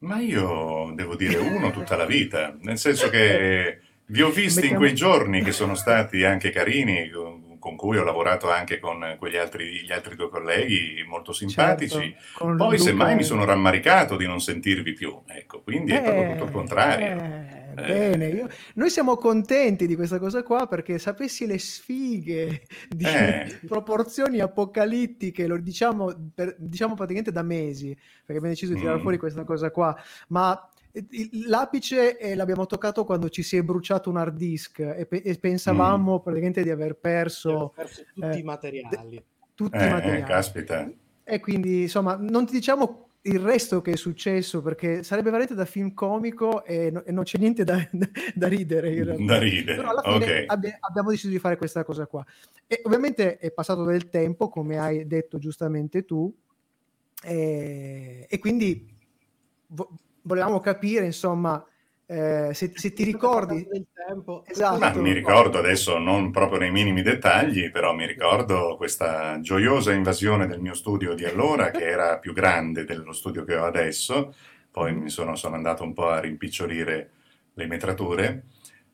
[0.00, 4.76] Ma io devo dire uno tutta la vita, nel senso che vi ho visti in
[4.76, 7.10] quei giorni che sono stati anche carini,
[7.58, 12.16] con cui ho lavorato anche con quegli altri, gli altri due colleghi molto simpatici.
[12.16, 16.44] Certo, Poi semmai mi sono rammaricato di non sentirvi più, ecco, quindi è proprio tutto
[16.44, 17.06] il contrario.
[17.06, 23.04] Eh Bene, io, noi siamo contenti di questa cosa qua perché sapessi le sfighe di
[23.04, 23.58] eh.
[23.66, 29.02] proporzioni apocalittiche, lo diciamo, per, diciamo praticamente da mesi, perché abbiamo deciso di tirare mm.
[29.02, 29.96] fuori questa cosa qua,
[30.28, 35.06] ma il- l'apice eh, l'abbiamo toccato quando ci si è bruciato un hard disk e,
[35.06, 39.24] pe- e pensavamo praticamente di aver perso perso tutti eh, i materiali.
[39.54, 40.22] tutti Eh, i eh, materiali.
[40.22, 40.90] caspita.
[41.22, 45.66] E quindi, insomma, non ti diciamo il resto che è successo perché sarebbe veramente da
[45.66, 47.76] film comico e, no- e non c'è niente da,
[48.34, 49.24] da ridere in realtà.
[49.24, 50.44] Da ridere, Però alla fine ok.
[50.46, 52.24] abbia- abbiamo deciso di fare questa cosa qua.
[52.66, 56.34] E ovviamente è passato del tempo, come hai detto giustamente tu,
[57.22, 58.88] e, e quindi
[59.66, 59.90] vo-
[60.22, 61.62] volevamo capire, insomma,
[62.10, 63.64] eh, se, se ti ricordi...
[63.70, 64.42] del tempo.
[64.44, 64.78] Esatto.
[64.78, 70.48] Ma mi ricordo adesso, non proprio nei minimi dettagli, però mi ricordo questa gioiosa invasione
[70.48, 74.34] del mio studio di allora, che era più grande dello studio che ho adesso.
[74.72, 77.10] Poi mi sono, sono andato un po' a rimpicciolire
[77.54, 78.44] le metrature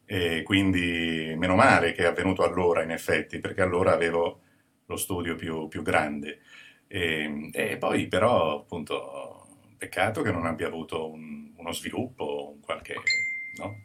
[0.05, 4.41] e quindi meno male che è avvenuto allora, in effetti, perché allora avevo
[4.85, 6.41] lo studio più, più grande.
[6.87, 9.47] E, e poi però, appunto,
[9.79, 12.95] peccato che non abbia avuto un- uno sviluppo, un qualche...
[13.59, 13.77] no?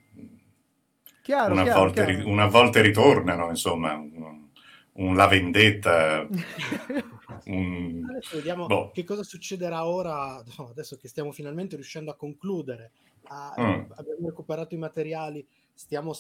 [1.23, 2.27] Chiaro, una, chiaro, volte, chiaro.
[2.29, 4.47] una volte ritornano, insomma, un,
[4.93, 6.27] un La Vendetta,
[7.45, 8.05] un...
[8.09, 8.91] Adesso vediamo Boh.
[8.91, 12.91] che cosa succederà ora, adesso che stiamo finalmente riuscendo a concludere.
[13.23, 13.91] a- Mm.
[13.95, 16.13] Abbiamo recuperato i materiali, stiamo,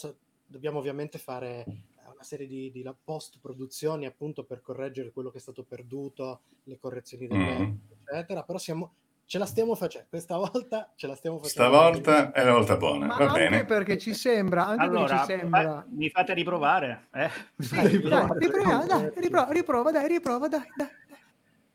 [0.45, 1.73] dobbiamo ovviamente fare eh,
[2.11, 6.77] una serie di, di la- post-produzioni appunto per correggere quello che è stato perduto, le
[6.79, 7.73] correzioni del Mm.
[8.07, 8.93] eccetera, però siamo,
[9.25, 11.69] ce la stiamo facendo, questa volta ce la stiamo facendo.
[11.69, 13.65] Stavolta è la volta buona, Ma va anche bene.
[13.65, 15.85] perché ci sembra, anche Allora, perché ci sembra...
[15.89, 17.07] mi fate riprovare?
[17.13, 17.29] Eh?
[17.57, 18.39] Sì, dai, riprovare?
[18.39, 20.87] riprova, dai, riprova, riprova, dai, riprova, dai, dai.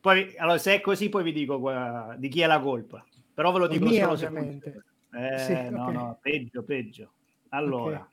[0.01, 3.05] Poi, allora, se è così, poi vi dico qua- di chi è la colpa.
[3.35, 4.85] Però ve lo dico mia, solo se ovviamente.
[5.13, 5.93] Eh, Sì, no, ok.
[5.93, 7.13] no, peggio, peggio.
[7.49, 8.07] Allora, Ok.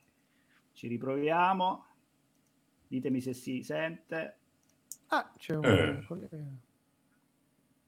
[0.73, 1.85] ci riproviamo.
[2.87, 4.37] Ditemi se si sente.
[5.07, 5.65] Ah, c'è un...
[5.65, 6.03] Eh.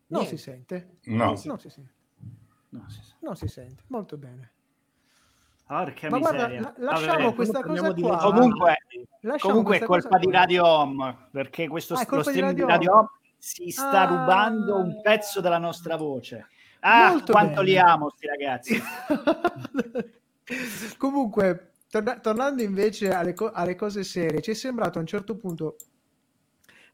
[0.08, 0.38] Non Niente.
[0.38, 0.98] si sente.
[1.06, 1.94] No, Non si sente.
[2.70, 3.16] No, si sa.
[3.22, 3.84] Non si sente.
[3.88, 4.52] Molto bene.
[5.68, 6.74] Porca Ma guarda, miseria.
[6.78, 8.18] la- lasciamo Vabbè, questa cosa di qua.
[8.18, 8.76] Comunque,
[9.40, 10.38] comunque è colpa di qua.
[10.40, 13.00] Radio Home perché questo Ah, lo stream di Radio Radio Home.
[13.00, 14.06] Home si sta Ah.
[14.06, 16.48] rubando un pezzo della nostra voce.
[16.82, 17.66] Ah, Molto quanto bene.
[17.68, 18.80] li amo sti ragazzi.
[20.98, 25.36] Comunque, torna- tornando invece alle, co- alle cose serie, ci è sembrato a un certo
[25.36, 25.78] punto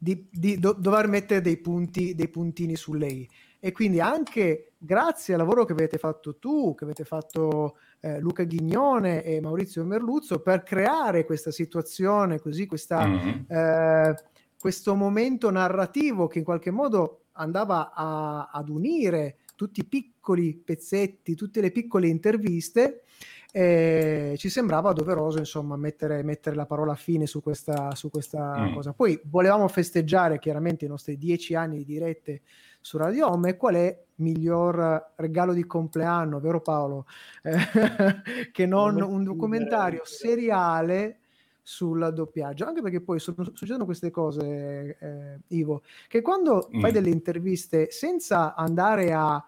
[0.03, 3.29] di, di do- dover mettere dei, punti, dei puntini su lei.
[3.59, 8.41] E quindi anche grazie al lavoro che avete fatto tu, che avete fatto eh, Luca
[8.43, 13.45] Ghignone e Maurizio Merluzzo per creare questa situazione, così questa, Mhm.
[13.47, 14.15] eh,
[14.59, 21.35] questo momento narrativo che in qualche modo andava a- ad unire tutti i piccoli pezzetti,
[21.35, 23.03] tutte le piccole interviste,
[23.51, 28.73] eh, ci sembrava doveroso insomma mettere, mettere la parola fine su questa, su questa Mm.
[28.73, 28.93] cosa.
[28.93, 32.41] Poi volevamo festeggiare chiaramente i nostri dieci anni di dirette
[32.79, 37.05] su Radio Home e qual è miglior regalo di compleanno, vero Paolo?
[37.43, 37.51] Eh,
[38.51, 41.17] che non un documentario seriale
[41.63, 46.93] sul doppiaggio, anche perché poi sono- succedono queste cose, eh, Ivo, che quando fai Mm.
[46.93, 49.43] delle interviste senza andare a,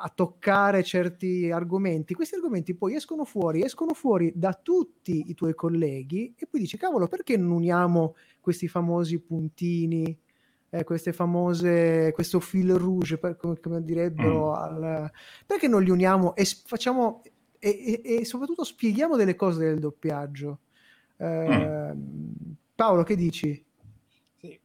[0.00, 5.54] a toccare certi argomenti, questi argomenti poi escono fuori, escono fuori da tutti i tuoi
[5.54, 10.16] colleghi e poi dici, cavolo, perché non uniamo questi famosi puntini,
[10.70, 14.54] eh, queste famose, questo fil rouge, per- come, come direbbero, Mm.
[14.54, 15.10] al-
[15.46, 17.22] perché non li uniamo e facciamo
[17.60, 20.58] e, e- e soprattutto spieghiamo delle cose del doppiaggio.
[21.16, 21.92] Eh,
[22.74, 23.64] Paolo, che dici?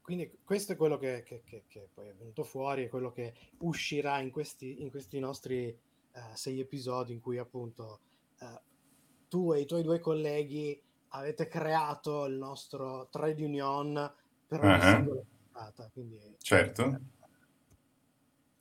[0.03, 3.33] Quindi questo è quello che, che- che- che poi è venuto fuori, è quello che
[3.59, 5.67] uscirà in questi, in questi nostri
[6.15, 7.99] eh, sei episodi in cui appunto
[8.39, 8.61] eh,
[9.29, 14.13] tu e i tuoi due colleghi avete creato il nostro trade union
[14.45, 14.95] per ogni Ah.
[14.95, 15.89] singola puntata.
[15.93, 16.99] Quindi Certo.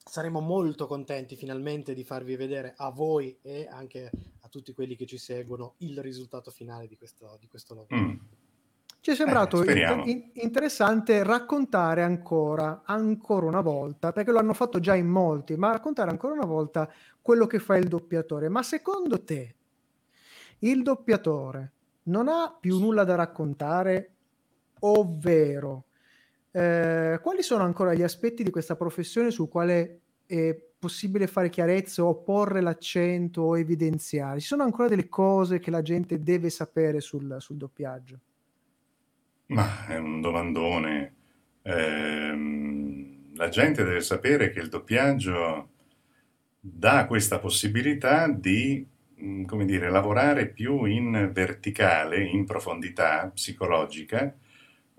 [0.04, 5.06] saremo molto contenti finalmente di farvi vedere a voi e anche a tutti quelli che
[5.06, 7.96] ci seguono il risultato finale di questo, di questo lavoro.
[7.96, 8.16] Mm.
[9.02, 14.78] Ci è sembrato Eh, in- interessante raccontare ancora, ancora una volta, perché lo hanno fatto
[14.78, 16.88] già in molti, ma raccontare ancora una volta
[17.20, 18.48] quello che fa il doppiatore.
[18.48, 19.54] Ma secondo te
[20.60, 21.72] il doppiatore
[22.04, 24.14] non ha più nulla da raccontare,
[24.82, 25.86] ovvero
[26.52, 32.04] eh, quali sono ancora gli aspetti di questa professione sul quale è possibile fare chiarezza
[32.04, 34.38] o porre l'accento o evidenziare?
[34.38, 38.20] Ci sono ancora delle cose che la gente deve sapere sul, sul doppiaggio?
[39.52, 41.14] Ma è un domandone.
[41.62, 45.68] Ehm, la gente deve sapere che il doppiaggio
[46.58, 48.86] dà questa possibilità di,
[49.20, 54.34] mm, come dire, lavorare più in verticale, in profondità psicologica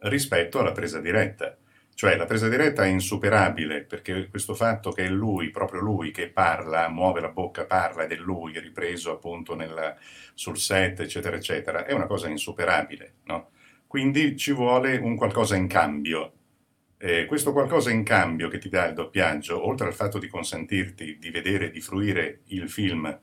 [0.01, 1.57] rispetto alla presa diretta.
[1.95, 6.29] Cioè la presa diretta è insuperabile perché questo fatto che è lui, proprio lui, che
[6.29, 9.95] parla, muove la bocca, parla ed è lui ripreso appunto nel,
[10.35, 13.49] sul set, eccetera, eccetera, è una cosa insuperabile, no?
[13.93, 16.31] Quindi ci vuole un qualcosa in cambio.
[16.97, 21.19] Eh, questo qualcosa in cambio che ti dà il doppiaggio, oltre al fatto di consentirti
[21.19, 23.19] di vedere, di fruire il film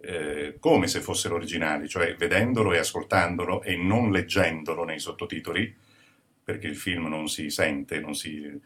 [0.00, 5.76] eh, come se fosse l'originale, cioè vedendolo e ascoltandolo e non leggendolo nei sottotitoli,
[6.42, 8.58] perché il film non si sente, non si,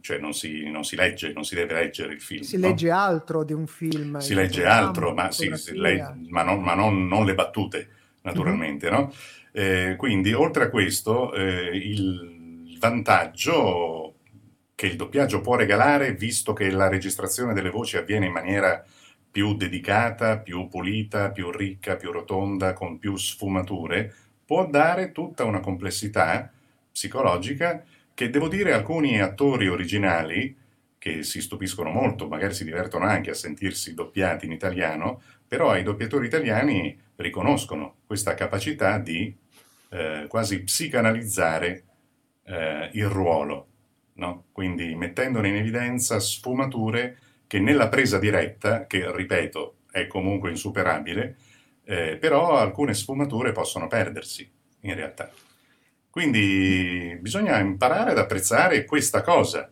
[0.00, 2.42] cioè non si, non si legge, non si deve leggere il film.
[2.42, 2.66] Si no?
[2.66, 4.18] legge altro di un film.
[4.18, 7.88] Si legge altro, ma, si, si legge, ma, non, ma non, non, le battute,
[8.24, 8.90] naturalmente.
[8.90, 9.00] Mm-hmm.
[9.00, 9.12] No?
[9.52, 14.14] Eh, quindi, oltre a questo, eh, il vantaggio
[14.74, 18.84] che il doppiaggio può regalare, visto che la registrazione delle voci avviene in maniera
[19.30, 24.12] più dedicata, più pulita, più ricca, più rotonda, con più sfumature,
[24.44, 26.50] può dare tutta una complessità
[26.90, 30.56] psicologica che devo dire alcuni attori originali
[30.98, 35.82] che si stupiscono molto, magari si divertono anche a sentirsi doppiati in italiano, però i
[35.82, 39.34] doppiatori italiani riconoscono questa capacità di
[39.90, 41.84] eh, quasi psicanalizzare
[42.44, 43.66] eh, il ruolo,
[44.14, 44.46] no?
[44.52, 51.36] quindi mettendone in evidenza sfumature che nella presa diretta, che ripeto è comunque insuperabile,
[51.84, 55.30] eh, però alcune sfumature possono perdersi in realtà.
[56.10, 59.70] Quindi bisogna imparare ad apprezzare questa cosa.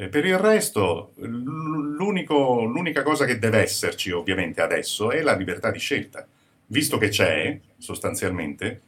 [0.00, 5.80] Eh, per il resto, l'unica cosa che deve esserci ovviamente adesso è la libertà di
[5.80, 6.24] scelta.
[6.66, 8.82] Visto che c'è, sostanzialmente,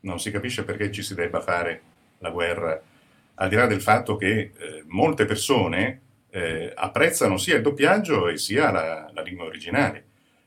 [0.00, 1.82] non si capisce perché ci si debba fare
[2.20, 2.80] la guerra,
[3.34, 4.52] al di là del fatto che eh,
[4.86, 6.00] molte persone
[6.30, 10.04] eh, apprezzano sia il doppiaggio e sia la, la lingua originale.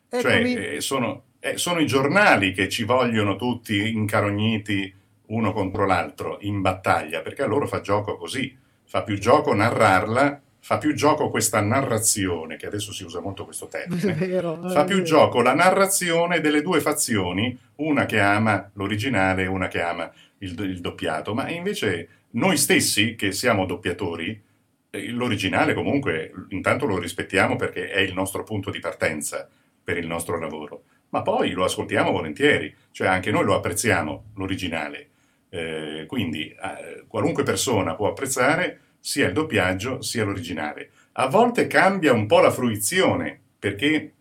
[0.10, 0.54] Eccomi.
[0.54, 4.92] Cioè, eh, sono, eh, sono, i giornali che ci vogliono tutti incarogniti
[5.28, 10.42] uno contro l'altro in battaglia, perché a loro fa gioco così, fa più gioco narrarla,
[10.60, 14.96] fa più gioco questa narrazione, che adesso si usa molto questo termine, vero, fa più
[14.96, 15.08] vero.
[15.08, 20.58] gioco la narrazione delle due fazioni, una che ama l'originale e una che ama il,
[20.60, 24.42] il doppiato, ma invece noi stessi, che siamo doppiatori,
[24.90, 29.50] eh, l'originale comunque intanto lo rispettiamo perché è il nostro punto di partenza
[29.84, 35.10] per il nostro lavoro, ma poi lo ascoltiamo volentieri, cioè anche noi lo apprezziamo, l'originale.
[35.54, 40.90] Eh, quindi eh, qualunque persona può apprezzare sia il doppiaggio sia l'originale.
[41.14, 44.14] A volte cambia un po' la fruizione, perché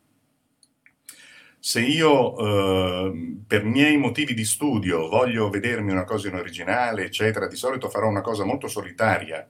[1.59, 7.47] se io eh, per miei motivi di studio voglio vedermi una cosa in originale, eccetera,
[7.47, 9.49] di solito farò una cosa molto solitaria,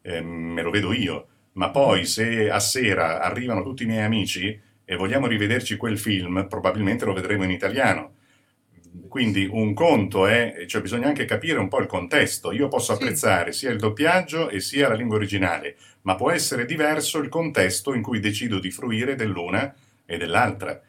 [0.00, 4.58] eh, me lo vedo io, ma poi se a sera arrivano tutti i miei amici
[4.82, 8.14] e vogliamo rivederci quel film, probabilmente lo vedremo in italiano.
[9.08, 12.52] Quindi un conto è, cioè bisogna anche capire un po' il contesto.
[12.52, 13.02] Io posso sì.
[13.02, 17.94] apprezzare sia il doppiaggio e sia la lingua originale, ma può essere diverso il contesto
[17.94, 19.74] in cui decido di fruire dell'una
[20.04, 20.80] e dell'altra.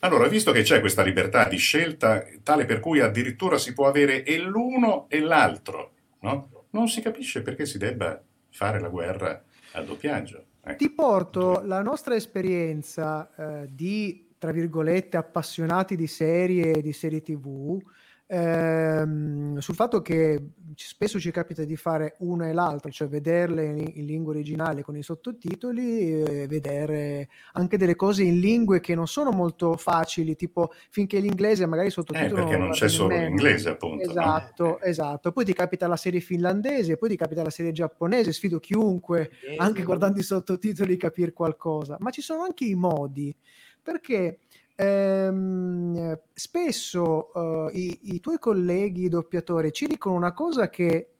[0.00, 4.22] Allora, visto che c'è questa libertà di scelta, tale per cui addirittura si può avere
[4.22, 6.66] e l'uno e l'altro, no?
[6.70, 10.44] non si capisce perché si debba fare la guerra al doppiaggio.
[10.62, 10.76] Ecco.
[10.76, 17.22] Ti porto la nostra esperienza eh, di, tra virgolette, appassionati di serie e di serie
[17.22, 17.80] tv
[18.26, 23.92] ehm, sul fatto che spesso ci capita di fare una e l'altra, cioè vederle in,
[23.94, 29.06] in lingua originale con i sottotitoli e vedere anche delle cose in lingue che non
[29.06, 32.40] sono molto facili, tipo finché l'inglese magari i sottotitoli...
[32.40, 34.10] Eh, perché non c'è solo l'inglese appunto.
[34.10, 34.80] Esatto, no?
[34.80, 35.32] esatto.
[35.32, 39.82] Poi ti capita la serie finlandese, poi ti capita la serie giapponese, sfido chiunque, anche
[39.84, 41.96] guardando i sottotitoli, capire qualcosa.
[42.00, 43.34] Ma ci sono anche i modi,
[43.84, 44.38] perché
[44.74, 51.10] ehm, spesso uh, i, i, tuoi colleghi doppiatori ci dicono una cosa che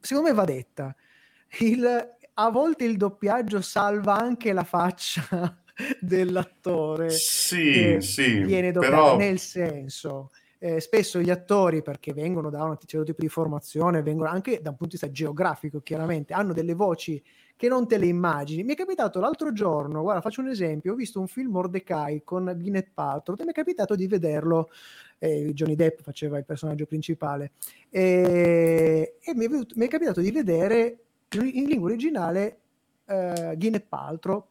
[0.00, 0.94] secondo me va detta.
[1.60, 5.58] Il, a volte il doppiaggio salva anche la faccia
[5.98, 7.10] dell'attore.
[7.10, 8.42] Sì, sì.
[8.42, 9.16] Viene doppiato però...
[9.16, 10.30] nel senso.
[10.60, 14.70] Eh, spesso gli attori, perché vengono da un certo tipo di formazione, vengono anche da
[14.70, 17.22] un punto di vista geografico, chiaramente, hanno delle voci
[17.58, 18.62] che non te le immagini.
[18.62, 22.44] Mi è capitato l'altro giorno, guarda, faccio un esempio, ho visto un film Mordecai con
[22.56, 24.70] Gwyneth Paltrow e mi è capitato di vederlo,
[25.18, 27.50] eh, Johnny Depp faceva il personaggio principale,
[27.90, 30.98] e, e mi, è venuto, mi, è capitato di vedere
[31.32, 32.60] in lingua originale
[33.06, 34.46] eh, Gwyneth Paltrow,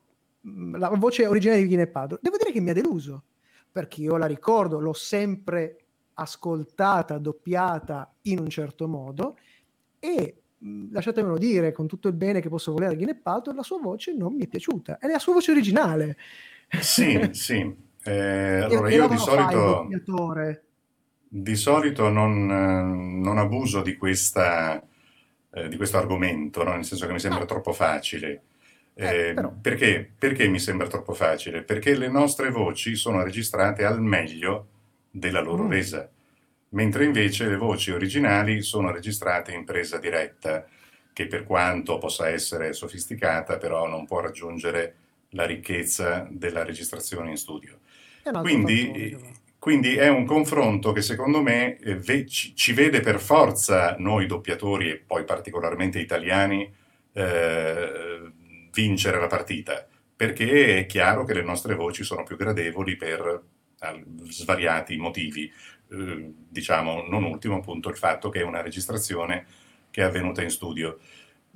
[0.45, 2.19] mm, la voce originale di Gwyneth Paltrow.
[2.21, 3.23] Devo dire che mi ha deluso,
[3.71, 5.77] perché io la ricordo, l'ho sempre
[6.15, 9.37] ascoltata, doppiata in un certo modo
[9.97, 10.41] e
[10.91, 14.13] lasciatemelo dire con tutto il bene che posso volere a Gwyneth Paltrow, la sua voce
[14.13, 14.97] non mi è piaciuta.
[14.99, 16.17] È la sua voce originale.
[16.79, 17.75] Sì, sì.
[18.03, 19.87] Eh, allora io di solito,
[21.29, 22.45] di solito non,
[23.21, 24.81] non, abuso di questa
[25.51, 26.73] eh, di questo argomento, no?
[26.75, 27.45] nel senso che mi sembra No.
[27.45, 28.43] troppo facile.
[28.93, 30.09] Eh, Eh, perché?
[30.17, 31.63] Perché mi sembra troppo facile?
[31.63, 34.67] Perché le nostre voci sono registrate al meglio
[35.11, 35.69] della loro Mm.
[35.69, 36.09] resa,
[36.69, 40.65] mentre invece le voci originali sono registrate in presa diretta,
[41.13, 44.95] che per quanto possa essere sofisticata, però non può raggiungere
[45.29, 47.79] la ricchezza della registrazione in studio.
[48.41, 49.17] Quindi,
[49.57, 54.97] quindi è un confronto che secondo me eh, ci, vede per forza noi doppiatori e
[54.97, 56.71] poi particolarmente italiani
[57.13, 58.31] eh,
[58.71, 63.41] vincere la partita, perché è chiaro che le nostre voci sono più gradevoli per
[64.25, 65.51] svariati motivi.
[65.89, 69.45] Eh, diciamo, non ultimo appunto il fatto che è una registrazione
[69.89, 70.99] che è avvenuta in studio.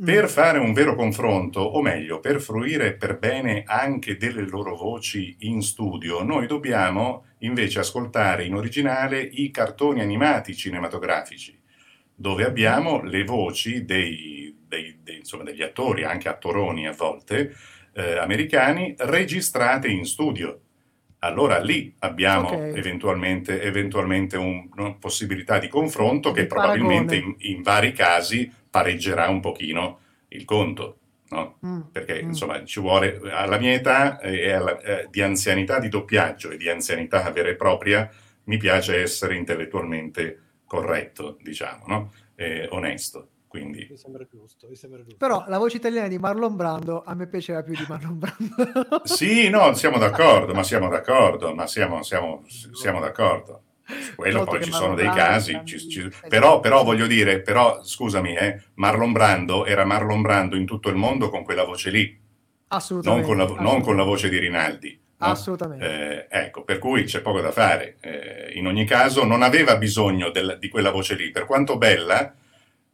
[0.01, 0.05] Mm.
[0.05, 5.35] Per fare un vero confronto, o meglio, per fruire per bene anche delle loro voci
[5.39, 11.59] in studio, noi dobbiamo invece ascoltare in originale i cartoni animati cinematografici,
[12.15, 17.53] dove abbiamo le voci dei, dei- dei- insomma, degli attori, anche attoroni a volte,
[17.93, 20.60] eh, americani, registrate in studio.
[21.23, 22.75] Allora lì abbiamo Ok.
[22.77, 29.27] eventualmente, eventualmente un- una possibilità di confronto che Di probabilmente in, in vari casi pareggerà
[29.29, 29.99] un pochino
[30.29, 30.97] il conto,
[31.29, 31.59] no?
[31.65, 32.27] Mm, Perché mm.
[32.29, 36.57] insomma ci vuole, alla mia età eh, e alla- eh, di anzianità di doppiaggio e
[36.57, 38.09] di anzianità vera e propria,
[38.45, 42.13] mi piace essere intellettualmente corretto, diciamo, no?
[42.35, 43.29] Eh, onesto.
[43.51, 45.17] Quindi Mi sembra giusto, mi sembra giusto.
[45.17, 49.01] Però la voce italiana di Marlon Brando a me piaceva più di Marlon Brando.
[49.03, 53.63] Sì, no, siamo d'accordo, ma siamo d'accordo, ma siamo, siamo- siamo d'accordo.
[53.85, 56.83] Su quello Molto poi ci Marlon sono dei Brando, casi, grandi- ci- ci- però, però
[56.85, 61.43] voglio dire, però scusami, eh, Marlon Brando era Marlon Brando in tutto il mondo con
[61.43, 62.19] quella voce lì, non
[62.69, 63.27] Assolutamente.
[63.27, 64.97] con la, non con la voce di Rinaldi.
[65.17, 65.27] no?
[65.27, 66.27] Assolutamente.
[66.29, 67.97] Eh, ecco, per cui c'è poco da fare.
[67.99, 72.33] Eh, in ogni caso non aveva bisogno del- di quella voce lì, per quanto bella,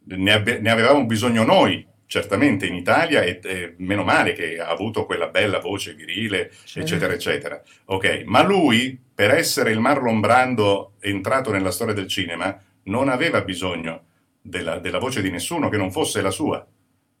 [0.08, 4.68] ne, abbe- ne avevamo bisogno noi, certamente in Italia, e, e meno male che ha
[4.68, 6.80] avuto quella bella voce virile, Certo.
[6.80, 7.62] eccetera, eccetera.
[7.86, 13.42] Ok, ma lui, per essere il Marlon Brando entrato nella storia del cinema, non aveva
[13.42, 14.04] bisogno
[14.40, 16.66] della, della voce di nessuno che non fosse la sua.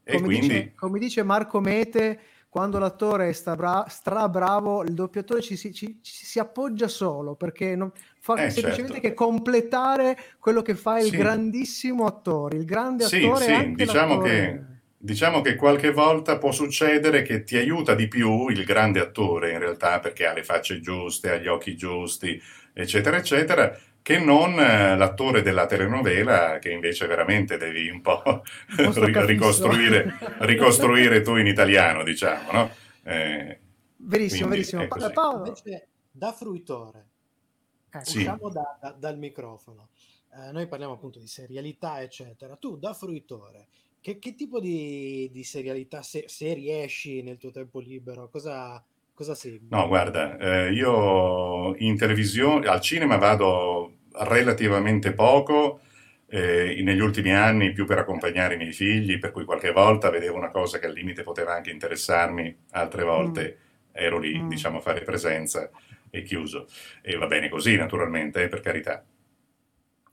[0.02, 0.48] E come, quindi...
[0.48, 5.74] dice, come dice Marco Mete, quando l'attore è bra- stra bravo, il doppiatore ci si,
[5.74, 7.92] ci- ci si appoggia solo perché non,
[8.28, 9.08] fa Eh, semplicemente certo.
[9.08, 11.16] che completare quello che fa il Sì.
[11.16, 13.44] grandissimo attore, il grande Sì, attore.
[13.44, 18.08] sì, anche diciamo l'attore- che- Diciamo che qualche volta può succedere che ti aiuta di
[18.08, 22.42] più il grande attore, in realtà, perché ha le facce giuste, ha gli occhi giusti,
[22.72, 30.12] eccetera, eccetera, che non eh, l'attore della telenovela, che invece veramente devi un po' ricostruire,
[30.40, 32.70] ricostruire tu in italiano, diciamo, no?
[33.04, 33.58] Eh,
[33.98, 34.86] Verissimo, verissimo.
[35.12, 37.06] Paolo, Invece, da fruitore,
[37.90, 38.04] ecco.
[38.04, 38.18] Sì.
[38.18, 39.88] usciamo da- da- dal microfono.
[40.34, 42.56] Eh, noi parliamo appunto di serialità, eccetera.
[42.56, 43.68] Tu, da fruitore,
[44.00, 48.82] che, che tipo di, di serialità, se, se riesci nel tuo tempo libero, cosa,
[49.14, 49.68] cosa segui?
[49.70, 55.80] No, guarda, eh, io in televisione, al cinema vado relativamente poco,
[56.30, 60.36] eh, negli ultimi anni più per accompagnare i miei figli, per cui qualche volta vedevo
[60.36, 63.58] una cosa che al limite poteva anche interessarmi, altre volte
[63.92, 64.48] ero lì, Mm.
[64.48, 65.70] diciamo, a fare presenza
[66.10, 66.66] e chiuso.
[67.02, 69.04] E va bene così, naturalmente, eh, per carità.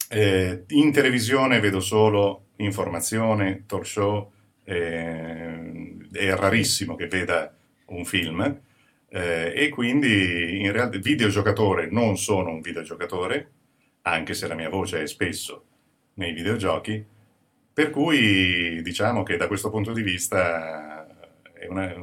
[0.09, 4.31] Eh, in televisione vedo solo informazione, talk show,
[4.63, 7.55] eh, è rarissimo che veda
[7.87, 8.61] un film.
[9.07, 13.51] Eh, e quindi in realtà videogiocatore non sono un videogiocatore,
[14.01, 15.65] anche se la mia voce è spesso
[16.15, 17.03] nei videogiochi,
[17.73, 21.07] per cui diciamo che da questo punto di vista
[21.53, 21.93] è una,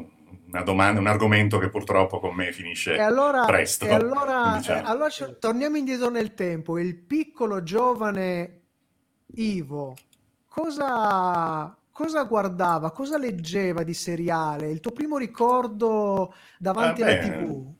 [0.52, 3.84] una domanda, un argomento che purtroppo con me finisce E allora, presto.
[3.86, 4.80] e allora, diciamo.
[4.86, 6.78] e allora torniamo indietro nel tempo.
[6.78, 8.60] Il piccolo giovane
[9.34, 9.96] Ivo,
[10.46, 14.70] cosa, cosa guardava, cosa leggeva di seriale?
[14.70, 17.74] Il tuo primo ricordo davanti Ah, alla beh, TV?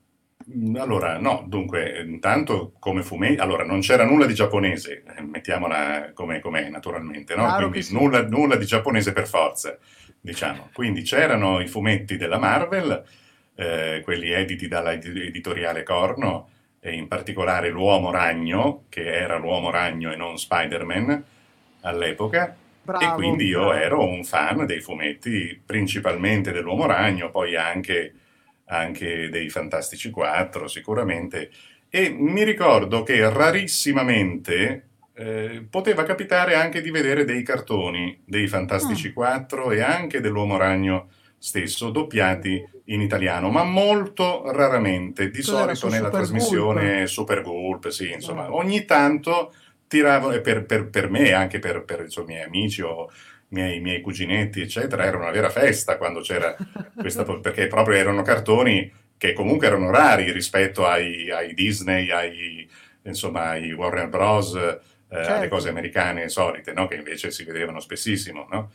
[0.54, 6.10] Mm, Allora, no, dunque, intanto come fumetti, allora non c'era nulla di giapponese, eh, mettiamola
[6.14, 7.52] come com'è naturalmente, no?
[7.52, 7.92] Claro Quindi sì.
[7.92, 9.78] nulla, nulla di giapponese per forza,
[10.22, 10.70] diciamo.
[10.72, 13.04] Quindi c'erano i fumetti della Marvel,
[13.56, 16.48] eh, quelli editi dalla ed- editoriale Corno,
[16.80, 21.24] e in particolare l'Uomo Ragno, che era l'Uomo Ragno e non Spider-Man
[21.82, 23.72] all'epoca, Bravo, e quindi io bravo.
[23.74, 28.14] ero un fan dei fumetti, principalmente dell'Uomo Ragno, poi anche,
[28.66, 31.50] anche dei Fantastici 4, sicuramente.
[31.88, 39.08] E mi ricordo che rarissimamente eh, poteva capitare anche di vedere dei cartoni dei Fantastici
[39.08, 39.12] Mm.
[39.12, 41.08] 4 e anche dell'Uomo Ragno
[41.38, 47.88] stesso, doppiati in italiano, ma molto raramente, di Cos'era, solito nella Super trasmissione Super Gulp,
[47.88, 48.54] sì, insomma, Ah.
[48.54, 49.52] ogni tanto
[49.88, 53.10] tiravo, e per, per- per me anche per, per, insomma, i miei amici o
[53.48, 56.56] miei, miei cuginetti, eccetera, era una vera festa quando c'era
[56.96, 62.68] questa, perché proprio erano cartoni che comunque erano rari rispetto ai, ai Disney, ai,
[63.02, 64.56] insomma, ai Warner Bros.,
[65.12, 65.32] eh, Certo.
[65.32, 66.88] alle cose americane solite, no?
[66.88, 68.46] che invece si vedevano spessissimo.
[68.50, 68.70] no?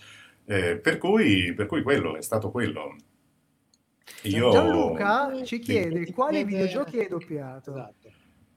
[0.45, 2.95] Eh, per, cui, per cui quello è stato quello.
[4.23, 5.59] Io, Gianluca ci Sì.
[5.59, 7.71] chiede quali Chiede- videogiochi hai doppiato.
[7.71, 8.11] Esatto.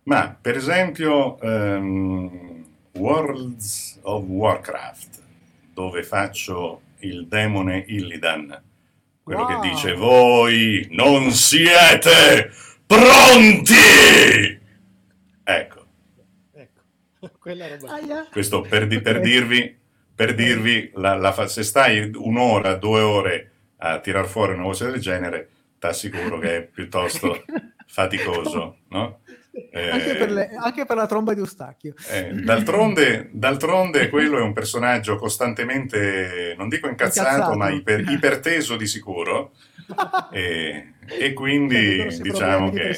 [0.05, 2.65] Ma per esempio ehm,
[2.95, 5.21] Worlds of Warcraft,
[5.73, 8.63] dove faccio il demone Illidan,
[9.23, 9.61] quello Wow.
[9.61, 12.51] che dice voi non siete
[12.87, 13.75] pronti!
[15.45, 15.80] Ecco,
[17.39, 17.93] quella roba.
[17.95, 18.27] Aia.
[18.31, 19.77] questo per, di- per dirvi,
[20.15, 25.01] per dirvi la- la se stai un'ora, due ore a tirar fuori una voce del
[25.01, 25.49] genere,
[25.79, 27.45] ti assicuro che è piuttosto
[27.87, 29.21] faticoso, no?
[29.73, 31.95] Anche, Eh, per le- anche per la tromba di Eustachio.
[32.09, 37.57] Eh, d'altronde, d'altronde quello è un personaggio costantemente, non dico incazzato, Incazzato.
[37.57, 39.53] ma iper- iperteso di sicuro.
[40.31, 42.95] E, e quindi diciamo che...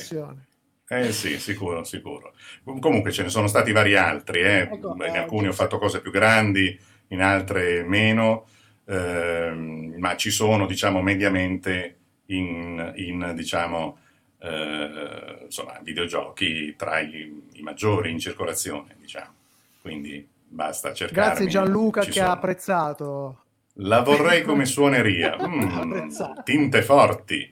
[0.95, 2.34] Eh sì, sicuro, sicuro.
[2.62, 4.68] Com- Comunque ce ne sono stati vari altri, eh.
[4.70, 6.78] Ecco, in eh, alcuni ho fatto cose più grandi,
[7.09, 8.47] in altre meno,
[8.84, 13.99] ehm, ma ci sono, diciamo, mediamente in, in, diciamo,
[14.38, 19.32] eh, insomma, videogiochi tra i, i maggiori in circolazione, diciamo.
[19.80, 21.28] Quindi basta cercare.
[21.28, 23.45] Grazie Gianluca che ha apprezzato.
[23.76, 25.36] La vorrei come suoneria.
[25.40, 26.11] Mm,
[26.45, 27.51] tinte forti.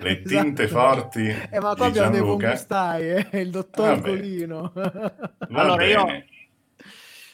[0.00, 0.80] Le tinte Esatto.
[1.00, 2.50] forti Eh, ma qua di abbiamo dei.
[2.50, 4.08] Gustai, eh, il dottor Vabbè.
[4.08, 4.70] Golino.
[4.74, 5.12] Va
[5.52, 6.26] Allora, io- bene.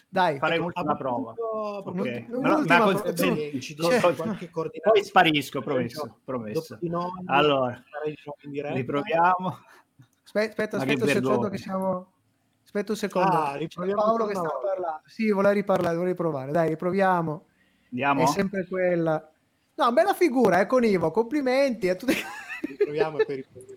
[0.08, 1.32] Dai, Farei un'ultima prova.
[1.34, 2.24] proposito- Ok.
[2.28, 3.14] Un'ultima Ma- prova.
[3.60, 4.90] ci Cioè, qualche coordinata?
[4.90, 6.78] Poi sparisco, promesso, promesso.
[6.82, 7.82] Noi, Allora,
[8.72, 9.58] riproviamo.
[10.24, 12.12] Aspetta, aspetta, aspetta un secondo che siamo...
[12.64, 13.30] Aspetta un secondo.
[13.30, 15.02] Ah, riproviamo Paolo che sta parlando.
[15.06, 16.50] Sì, vuole riparlare, vuole riprovare.
[16.50, 17.46] Dai, riproviamo.
[17.90, 18.22] Andiamo?
[18.22, 19.30] È sempre quella.
[19.74, 21.10] No, bella figura, eh, con Ivo.
[21.10, 22.14] Complimenti a tutti.
[22.66, 23.74] Riproviamo e poi riproviamo.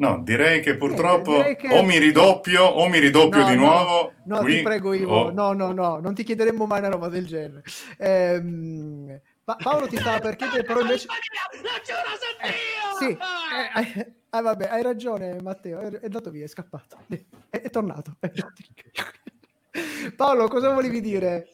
[0.00, 3.60] No, direi che purtroppo direi che- o mi ridoppio o mi ridoppio No, di no,
[3.60, 4.12] nuovo.
[4.26, 7.08] No, qui, ti prego Ivo, o- no, no, no, non ti chiederemmo mai una roba
[7.08, 7.62] del genere.
[7.98, 11.06] Ehm, Pa- Paolo ti stava per chiedere, però invece...
[12.40, 12.52] Eh,
[12.98, 17.24] sì, eh, eh, ah, vabbè, hai ragione Matteo, è, è andato via, è scappato, è,
[17.50, 18.16] è tornato.
[20.16, 21.48] Paolo, cosa volevi dire?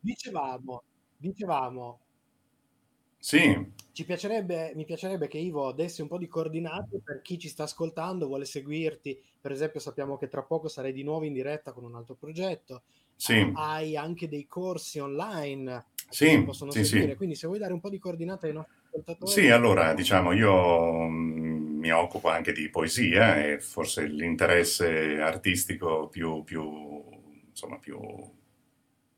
[0.00, 0.82] Dicevamo,
[1.16, 2.00] dicevamo,
[3.24, 7.48] Sì, ci piacerebbe, mi piacerebbe che Ivo desse un po' di coordinate per chi ci
[7.48, 9.20] sta ascoltando, vuole seguirti.
[9.40, 12.82] Per esempio, sappiamo che tra poco sarai di nuovo in diretta con un altro progetto.
[13.16, 17.14] sì, Hai anche dei corsi online sì, che possono sì, seguire.
[17.14, 17.16] sì.
[17.16, 21.08] Quindi, se vuoi dare un po' di coordinate ai nostri ascoltatori, Sì, allora diciamo io
[21.08, 26.62] mm, mi occupo anche di poesia e forse l'interesse artistico più, più,
[27.48, 27.98] insomma, più,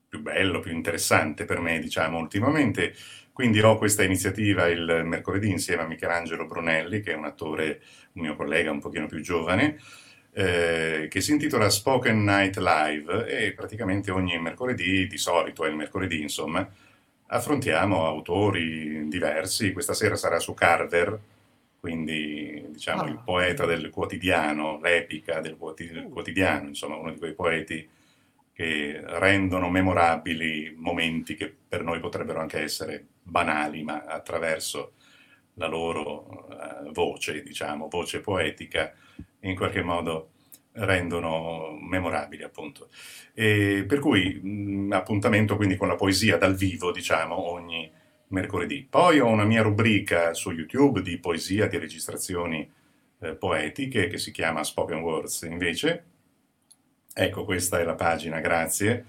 [0.08, 2.94] più bello, più interessante per me, diciamo, ultimamente.
[3.32, 7.80] Quindi ho questa iniziativa il mercoledì insieme a Michelangelo Brunelli, che è un attore,
[8.12, 9.78] un mio collega un pochino più giovane,
[10.32, 15.76] eh, che si intitola Spoken Night Live e praticamente ogni mercoledì, di solito è il
[15.76, 16.66] mercoledì, insomma,
[17.28, 19.72] affrontiamo autori diversi.
[19.72, 21.18] Questa sera sarà su Carver,
[21.80, 23.08] quindi diciamo Ah.
[23.08, 27.88] il poeta del quotidiano, l'epica del del quotidiano, insomma uno di quei poeti
[28.56, 34.94] che rendono memorabili momenti che per noi potrebbero anche essere banali, ma attraverso
[35.56, 38.94] la loro eh, voce, diciamo, voce poetica,
[39.40, 40.30] in qualche modo
[40.72, 42.88] rendono memorabili, appunto.
[43.34, 47.92] E per cui mh, appuntamento quindi con la poesia dal vivo, diciamo, ogni
[48.28, 48.86] mercoledì.
[48.88, 52.66] Poi ho una mia rubrica su YouTube di poesia, di registrazioni
[53.18, 56.04] eh, poetiche che si chiama Spoken Words invece.
[57.18, 59.06] Ecco, questa è la pagina, grazie.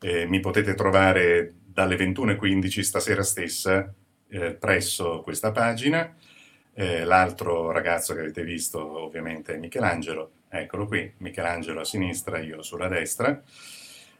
[0.00, 3.92] Eh, mi potete trovare dalle 21.15 stasera stessa
[4.30, 6.16] eh, presso questa pagina.
[6.72, 12.62] Eh, l'altro ragazzo che avete visto ovviamente è Michelangelo, eccolo qui, Michelangelo a sinistra, io
[12.62, 13.42] sulla destra.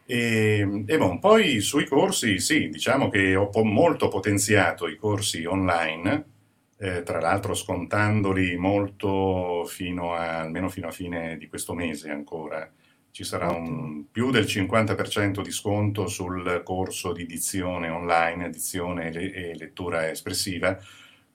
[0.04, 5.46] E, e bon, poi sui corsi, sì, diciamo che ho po- molto potenziato i corsi
[5.46, 6.24] online,
[6.76, 12.70] eh, tra l'altro scontandoli molto fino a, almeno fino a fine di questo mese ancora.
[13.12, 19.12] Ci sarà un, più del 50% di sconto sul corso di dizione online, dizione e,
[19.12, 20.78] le- lettura espressiva,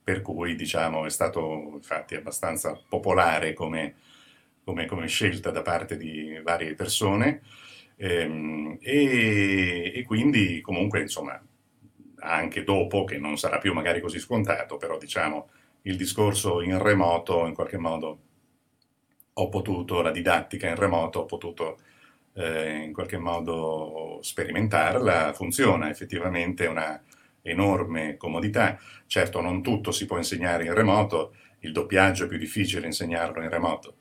[0.03, 3.95] per cui diciamo è stato infatti abbastanza popolare come,
[4.63, 7.41] come- come scelta da parte di varie persone.
[7.97, 11.41] Ehm, e, e quindi comunque insomma
[12.19, 15.49] anche dopo che non sarà più magari così scontato però diciamo
[15.83, 18.19] il discorso in remoto in qualche modo
[19.37, 21.77] ho potuto la didattica in remoto ho potuto
[22.35, 27.01] eh, in qualche modo sperimentarla, funziona effettivamente, è una
[27.41, 28.77] enorme comodità.
[29.07, 33.49] Certo, non tutto si può insegnare in remoto, il doppiaggio è più difficile insegnarlo in
[33.49, 33.95] remoto,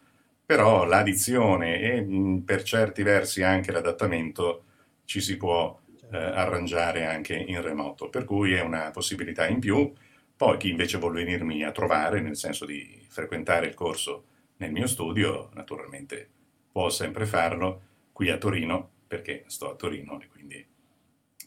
[0.45, 4.65] però l'addizione e mh, per certi versi anche l'adattamento
[5.05, 5.79] ci si può
[6.13, 9.93] eh, arrangiare anche in remoto, per cui è una possibilità in più.
[10.37, 14.25] Poi chi invece vuole venirmi a trovare, nel senso di frequentare il corso
[14.59, 16.29] nel mio studio, naturalmente
[16.71, 17.83] può sempre farlo
[18.13, 20.65] qui a Torino, perché sto a Torino e quindi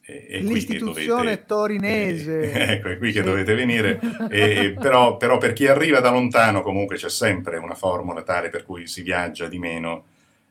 [0.01, 2.39] è, è L'istituzione dovete, torinese.
[2.39, 3.24] eh, ecco, è qui che Sì.
[3.24, 3.99] dovete venire.
[4.28, 8.64] E- però, però per chi arriva da lontano comunque c'è sempre una formula tale per
[8.64, 10.05] cui si viaggia di meno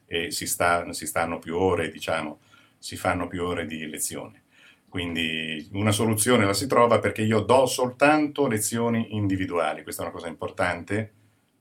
[0.06, 2.40] e si, sta, si stanno più ore, diciamo,
[2.78, 4.42] si fanno più ore di lezione.
[4.88, 9.82] Quindi una soluzione la si trova perché io do soltanto lezioni individuali.
[9.82, 11.12] Questa è una cosa importante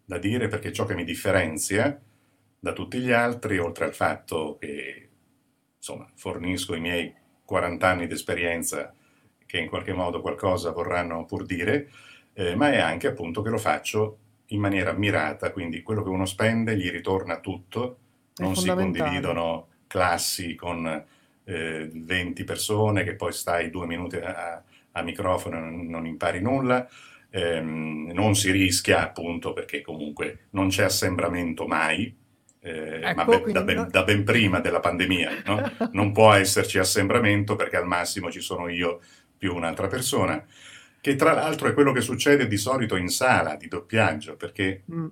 [0.05, 1.99] da dire perché ciò che mi differenzia
[2.59, 5.09] da tutti gli altri, oltre al fatto che
[5.77, 8.93] insomma, fornisco i miei 40 anni di esperienza
[9.45, 11.89] che in qualche modo qualcosa vorranno pur dire,
[12.33, 16.25] eh, ma è anche appunto che lo faccio in maniera mirata, quindi quello che uno
[16.25, 17.97] spende gli ritorna tutto,
[18.35, 21.05] È non si condividono classi con
[21.43, 26.41] eh, 20 persone che poi stai due minuti a, a microfono e non, non impari
[26.41, 26.87] nulla,
[27.29, 32.15] ehm, non si rischia appunto perché comunque non c'è assembramento mai,
[32.61, 35.71] eh, ma Ecco, be- quindi da, ben, no- da ben prima della pandemia, no?
[35.93, 38.99] non può esserci assembramento perché al massimo ci sono io
[39.37, 40.43] più un'altra persona,
[41.01, 45.05] che tra l'altro è quello che succede di solito in sala di doppiaggio, perché Mm.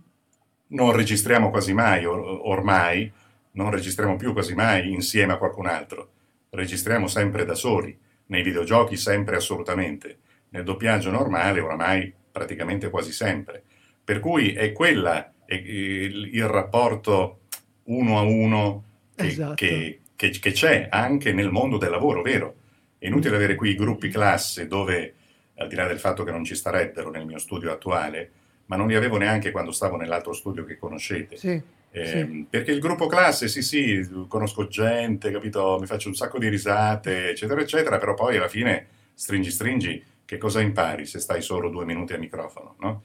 [0.67, 3.11] non registriamo quasi mai, or- ormai,
[3.51, 6.09] non registriamo più quasi mai insieme a qualcun altro,
[6.49, 7.95] registriamo sempre da soli,
[8.27, 10.19] nei videogiochi sempre assolutamente,
[10.53, 13.63] nel doppiaggio normale oramai praticamente quasi sempre.
[14.03, 17.39] Per cui è quella è il, il rapporto
[17.85, 18.83] uno a uno
[19.15, 19.53] che, Esatto.
[19.55, 22.55] che- che- che c'è anche nel mondo del lavoro, vero?
[22.97, 25.13] È inutile avere qui i gruppi classe dove,
[25.57, 28.31] al di là del fatto che non ci starebbero nel mio studio attuale,
[28.67, 31.35] ma non li avevo neanche quando stavo nell'altro studio che conoscete.
[31.37, 31.61] Sì,
[31.95, 32.45] Eh, sì.
[32.49, 35.77] Perché il gruppo classe, sì, sì, conosco gente, capito?
[35.79, 40.03] Mi faccio un sacco di risate, eccetera, eccetera, però poi alla fine, stringi, stringi,
[40.33, 43.03] che cosa impari se stai solo due minuti a microfono, no?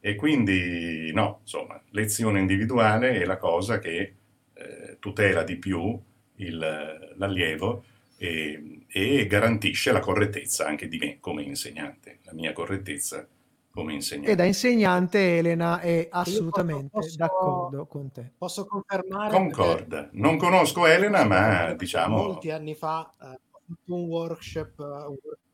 [0.00, 4.14] E quindi, no, insomma, lezione individuale è la cosa che
[4.52, 5.98] eh, tutela di più
[6.36, 7.84] il- l'allievo
[8.18, 13.26] e, e garantisce la correttezza anche di me come insegnante, la mia correttezza
[13.70, 14.30] come insegnante.
[14.32, 18.32] E da insegnante Elena è assolutamente posso- d'accordo con te.
[18.38, 20.08] Posso confermare Concorda.
[20.12, 23.38] Non conosco Elena, ma diciamo molti anni fa eh,
[23.86, 25.44] un workshop, eh, un workshop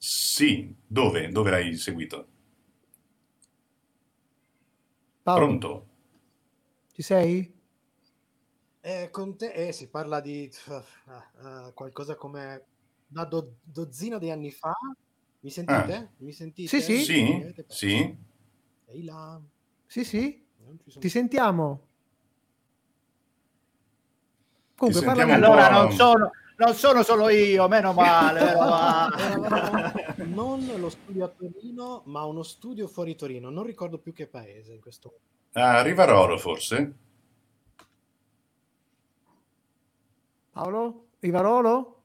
[0.00, 0.74] sì.
[0.86, 1.28] Dove?
[1.28, 2.26] Dove l'hai seguito?
[5.24, 5.86] Paolo, Pronto?
[6.92, 7.58] ci sei?
[8.82, 10.74] Eh, con te eh, si parla di eh,
[11.68, 12.66] eh, qualcosa come
[13.12, 14.72] una do- dozzina di anni fa.
[15.40, 16.12] Mi sentite?
[16.18, 16.80] Mi sentite?
[16.80, 17.42] Sì, sì.
[17.44, 17.52] Ah.
[17.68, 18.16] Sì, sì.
[18.86, 19.40] Ehi là,
[19.86, 20.46] Sì, sì,
[20.98, 21.88] ti sentiamo.
[24.76, 26.30] Comunque, Ti parla sentiamo Allora non sono,
[26.60, 28.40] non sono solo io, meno male.
[28.40, 30.14] meno male.
[30.26, 33.48] Non lo studio a Torino, ma uno studio fuori Torino.
[33.48, 35.12] Non ricordo più che paese in questo
[35.52, 36.92] A Rivarolo, forse?
[40.52, 41.06] Paolo?
[41.20, 42.02] Rivarolo?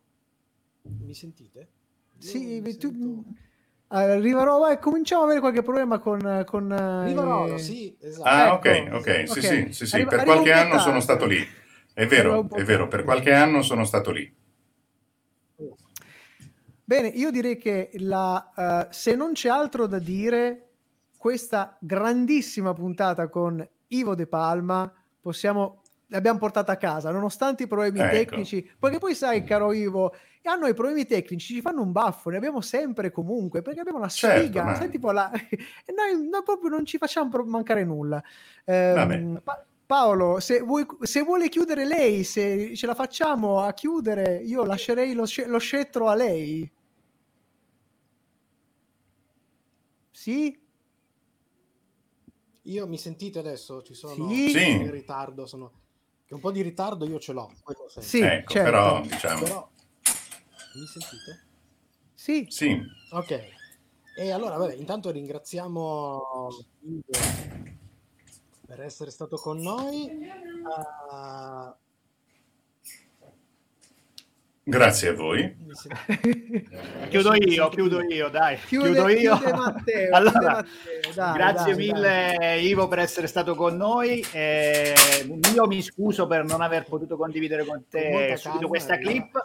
[1.01, 1.60] Mi sentite?
[1.60, 2.91] Io Sì, mi tu...
[2.91, 3.24] sento-
[3.91, 6.43] Eh, Rivarolo, eh, cominciamo a avere qualche problema con...
[6.45, 8.28] con eh, Rivarolo, sì, esatto.
[8.30, 9.43] Ah, ok, ok, sì, Ok.
[9.43, 9.95] sì, sì, sì.
[9.95, 11.45] Arriva- Per qualche anno sono stato lì.
[11.93, 14.43] È vero, è vero, per qualche anno sono stato lì.
[16.88, 20.70] Bene, io direi che la, eh, se non c'è altro da dire,
[21.18, 28.02] questa grandissima puntata con Ivo De Palma possiamo, l'abbiamo portata a casa, nonostante i problemi
[28.02, 28.12] Ecco.
[28.12, 30.14] tecnici, perché poi sai, caro Ivo,
[30.44, 33.80] a noi i problemi tecnici ci fanno un baffo, ne abbiamo sempre e comunque, perché
[33.80, 35.32] abbiamo una Certo, sfiga, ma- sai, tipo la...
[35.34, 38.24] noi, noi proprio non ci facciamo mancare nulla.
[38.64, 44.64] Pa- Paolo, se, vuoi- se vuole chiudere lei, se ce la facciamo a chiudere, io
[44.64, 46.72] lascerei lo, lo scettro a lei.
[50.12, 50.60] Sì?
[52.64, 53.84] Io mi sentite adesso?
[53.84, 54.50] Ci sono Sì.
[54.50, 54.72] Sì.
[54.72, 55.72] in ritardo, sono...
[56.26, 57.52] che un po' di ritardo io ce l'ho.
[58.00, 58.72] Sì, ecco, certo.
[58.72, 59.72] però, diciamo, Però
[60.74, 61.44] mi sentite?
[62.16, 62.82] Sì, sì,
[63.12, 63.54] Ok.
[64.18, 66.22] E allora, vabbè, intanto ringraziamo
[68.66, 70.30] per essere stato con noi.
[71.11, 71.76] Ah,
[74.68, 75.55] Grazie a voi.
[77.09, 78.57] Chiudo io, chiudo io, dai.
[78.57, 79.38] Chiude- chiudo io.
[79.38, 84.26] chiude Matteo, allora, chiude Matteo, dai, grazie dai, mille Ivo per essere stato con noi.
[84.32, 84.95] Eh,
[85.53, 89.38] io mi scuso per non aver potuto condividere con te subito calma, questa clip,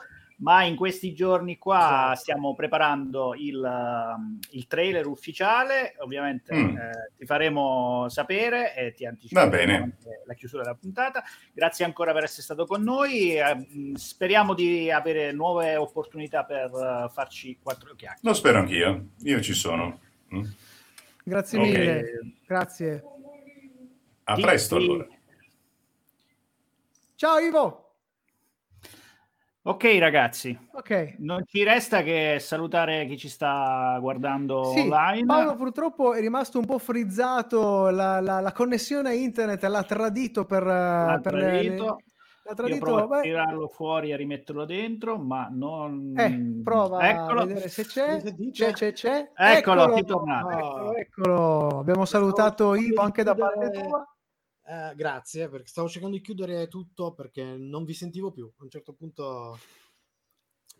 [0.42, 1.78] ma in questi giorni qua
[2.12, 2.16] Esatto.
[2.20, 5.94] stiamo preparando il, um, il trailer ufficiale.
[5.98, 6.76] Ovviamente Mm.
[6.76, 9.76] eh, ti faremo sapere e ti anticiperemo Va bene.
[9.76, 11.22] anche la chiusura della puntata.
[11.52, 13.36] Grazie ancora per essere stato con noi.
[13.36, 18.20] eh, mh, speriamo di avere nuove opportunità per eh, farci quattro chiacchiere.
[18.22, 19.08] Lo spero anch'io.
[19.24, 20.00] Io ci sono.
[20.34, 20.44] Mm.
[21.22, 21.64] Grazie Ok.
[21.66, 23.04] mille, grazie.
[24.24, 25.06] A presto allora.
[27.16, 27.89] Ciao Ivo.
[29.62, 31.18] Ok ragazzi, Ok.
[31.18, 35.26] non ci resta che salutare chi ci sta guardando Sì, online.
[35.26, 40.44] Paolo purtroppo è rimasto un po' frizzato, la, la- la connessione a internet l'ha tradito
[40.46, 40.62] per...
[40.64, 41.84] L'ha per le- tradito.
[42.42, 46.14] l'ha Io tradito, provo a beh, tirarlo fuori e rimetterlo dentro, ma non...
[46.16, 47.40] eh, prova Eccolo.
[47.42, 49.30] a vedere se c'è, c'è, c'è, c'è.
[49.34, 50.56] Eccolo, ti tornato.
[50.58, 51.78] eccolo, eccolo.
[51.80, 54.04] Abbiamo salutato Ivo anche da parte tua.
[54.70, 58.48] Eh, grazie, perché stavo cercando di chiudere tutto perché non vi sentivo più.
[58.56, 59.58] A un certo punto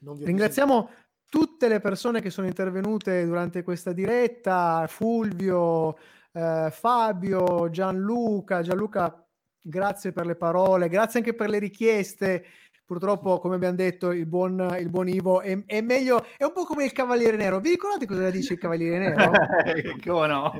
[0.03, 0.91] non vi Ringraziamo
[1.29, 5.97] tutte le persone che sono intervenute durante questa diretta, Fulvio,
[6.31, 8.63] eh, Fabio, Gianluca.
[8.63, 9.29] Gianluca,
[9.61, 12.45] grazie per le parole, grazie anche per le richieste.
[12.91, 16.65] Purtroppo, come abbiamo detto, il buon, il buon Ivo è, è meglio, è un po'
[16.65, 17.61] come il Cavaliere Nero.
[17.61, 19.31] Vi ricordate cosa dice il Cavaliere Nero?
[20.05, 20.53] Come no?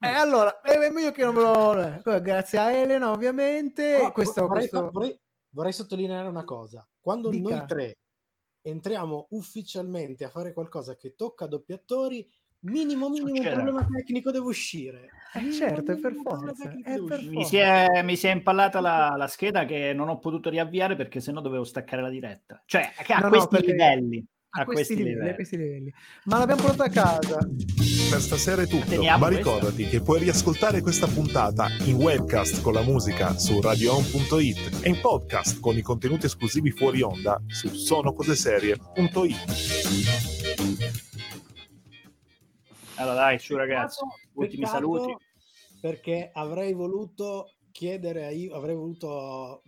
[0.00, 2.20] Eh, allora, è meglio che non me lo...
[2.22, 3.96] Grazie a Elena, ovviamente.
[3.96, 5.20] Oh, questo, vorrei, questo- vorrei-
[5.50, 6.88] vorrei sottolineare una cosa.
[6.98, 7.50] Quando Dica.
[7.50, 7.98] noi tre
[8.62, 12.26] entriamo ufficialmente a fare qualcosa che tocca doppiatori,
[12.64, 13.54] minimo minimo un Succede.
[13.54, 15.08] problema tecnico deve uscire.
[15.34, 16.52] Eh, certo, è per forza,
[16.84, 17.30] è per uscire.
[17.36, 20.94] Mi si, è, mi si è impallata la, la scheda che non ho potuto riavviare
[20.96, 22.62] perché sennò dovevo staccare la diretta.
[22.66, 24.24] Cioè, a No, no, questi perché- livelli.
[24.56, 25.92] a, questi, livelli, a questi livelli.
[26.26, 27.38] Ma l'abbiamo portato a casa.
[27.38, 32.74] Per stasera è tutto, Teniamo ma ricordati che puoi riascoltare questa puntata in webcast con
[32.74, 40.43] la musica su radioon.it e in podcast con i contenuti esclusivi fuori onda su sonocoseserie.it.
[42.96, 45.16] Allora dai, su ragazzi, Peccato- ultimi peccato saluti.
[45.80, 49.62] Perché avrei voluto chiedere a io, avrei voluto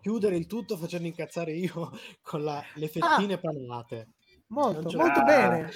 [0.00, 1.90] chiudere il tutto facendo incazzare io
[2.22, 4.08] con la- le fettine panate.
[4.48, 5.72] Molto, molto Ah, bene.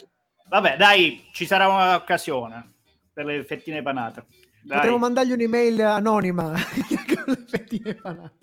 [0.49, 2.75] Vabbè, dai, ci sarà un'occasione
[3.13, 4.27] per le fettine panate.
[4.63, 4.77] Dai.
[4.79, 6.53] Potremmo mandargli un'email anonima
[7.15, 8.39] con le fettine panate.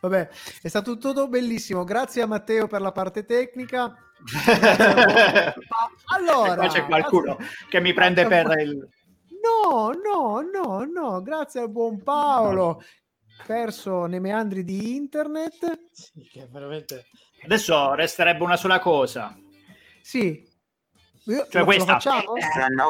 [0.00, 0.28] Vabbè,
[0.62, 1.84] è stato tutto bellissimo.
[1.84, 3.94] Grazie a Matteo per la parte tecnica.
[6.14, 7.36] Allora, Qua c'è qualcuno
[7.68, 8.88] che mi prende per il...
[9.42, 11.22] No, no, no, no.
[11.22, 12.82] Grazie al buon Paolo,
[13.46, 15.80] perso nei meandri di internet.
[15.92, 17.06] Sì, veramente...
[17.44, 19.36] Adesso resterebbe una sola cosa.
[20.02, 20.42] Sì.
[21.26, 21.92] Io- Cioè lo- questa.
[21.94, 22.22] Lo facciamo?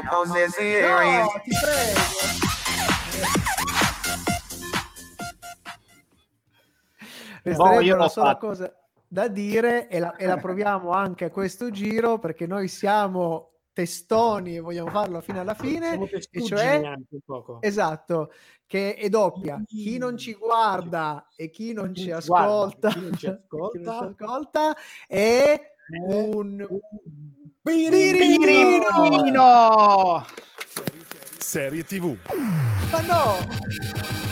[0.08, 1.24] Cose No, serie.
[1.42, 3.26] ti prego.
[7.42, 8.46] Resterebbe Boh, io una sola fatto.
[8.46, 8.72] cosa
[9.08, 14.56] da dire e la, e la proviamo anche a questo giro perché noi siamo testoni
[14.56, 16.00] e vogliamo farlo fino alla fine.
[16.30, 17.60] E cioè, anche un poco.
[17.60, 18.32] esatto,
[18.66, 19.60] che è doppia.
[19.66, 23.98] Chi non ci guarda e chi non Chi ci guarda, ascolta, chi non ci ascolta,
[23.98, 24.74] ascolta
[25.06, 25.60] è
[26.08, 26.66] un!
[27.60, 29.04] Birinino!
[31.38, 32.16] Serie TV.
[32.90, 34.25] Ma no!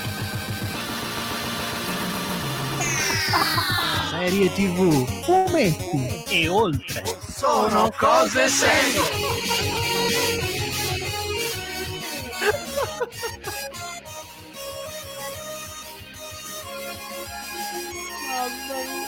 [4.11, 7.03] Serie TV, fumetti, E oltre.
[7.29, 9.01] Sono cose serie.
[18.29, 19.04] Mamma mia.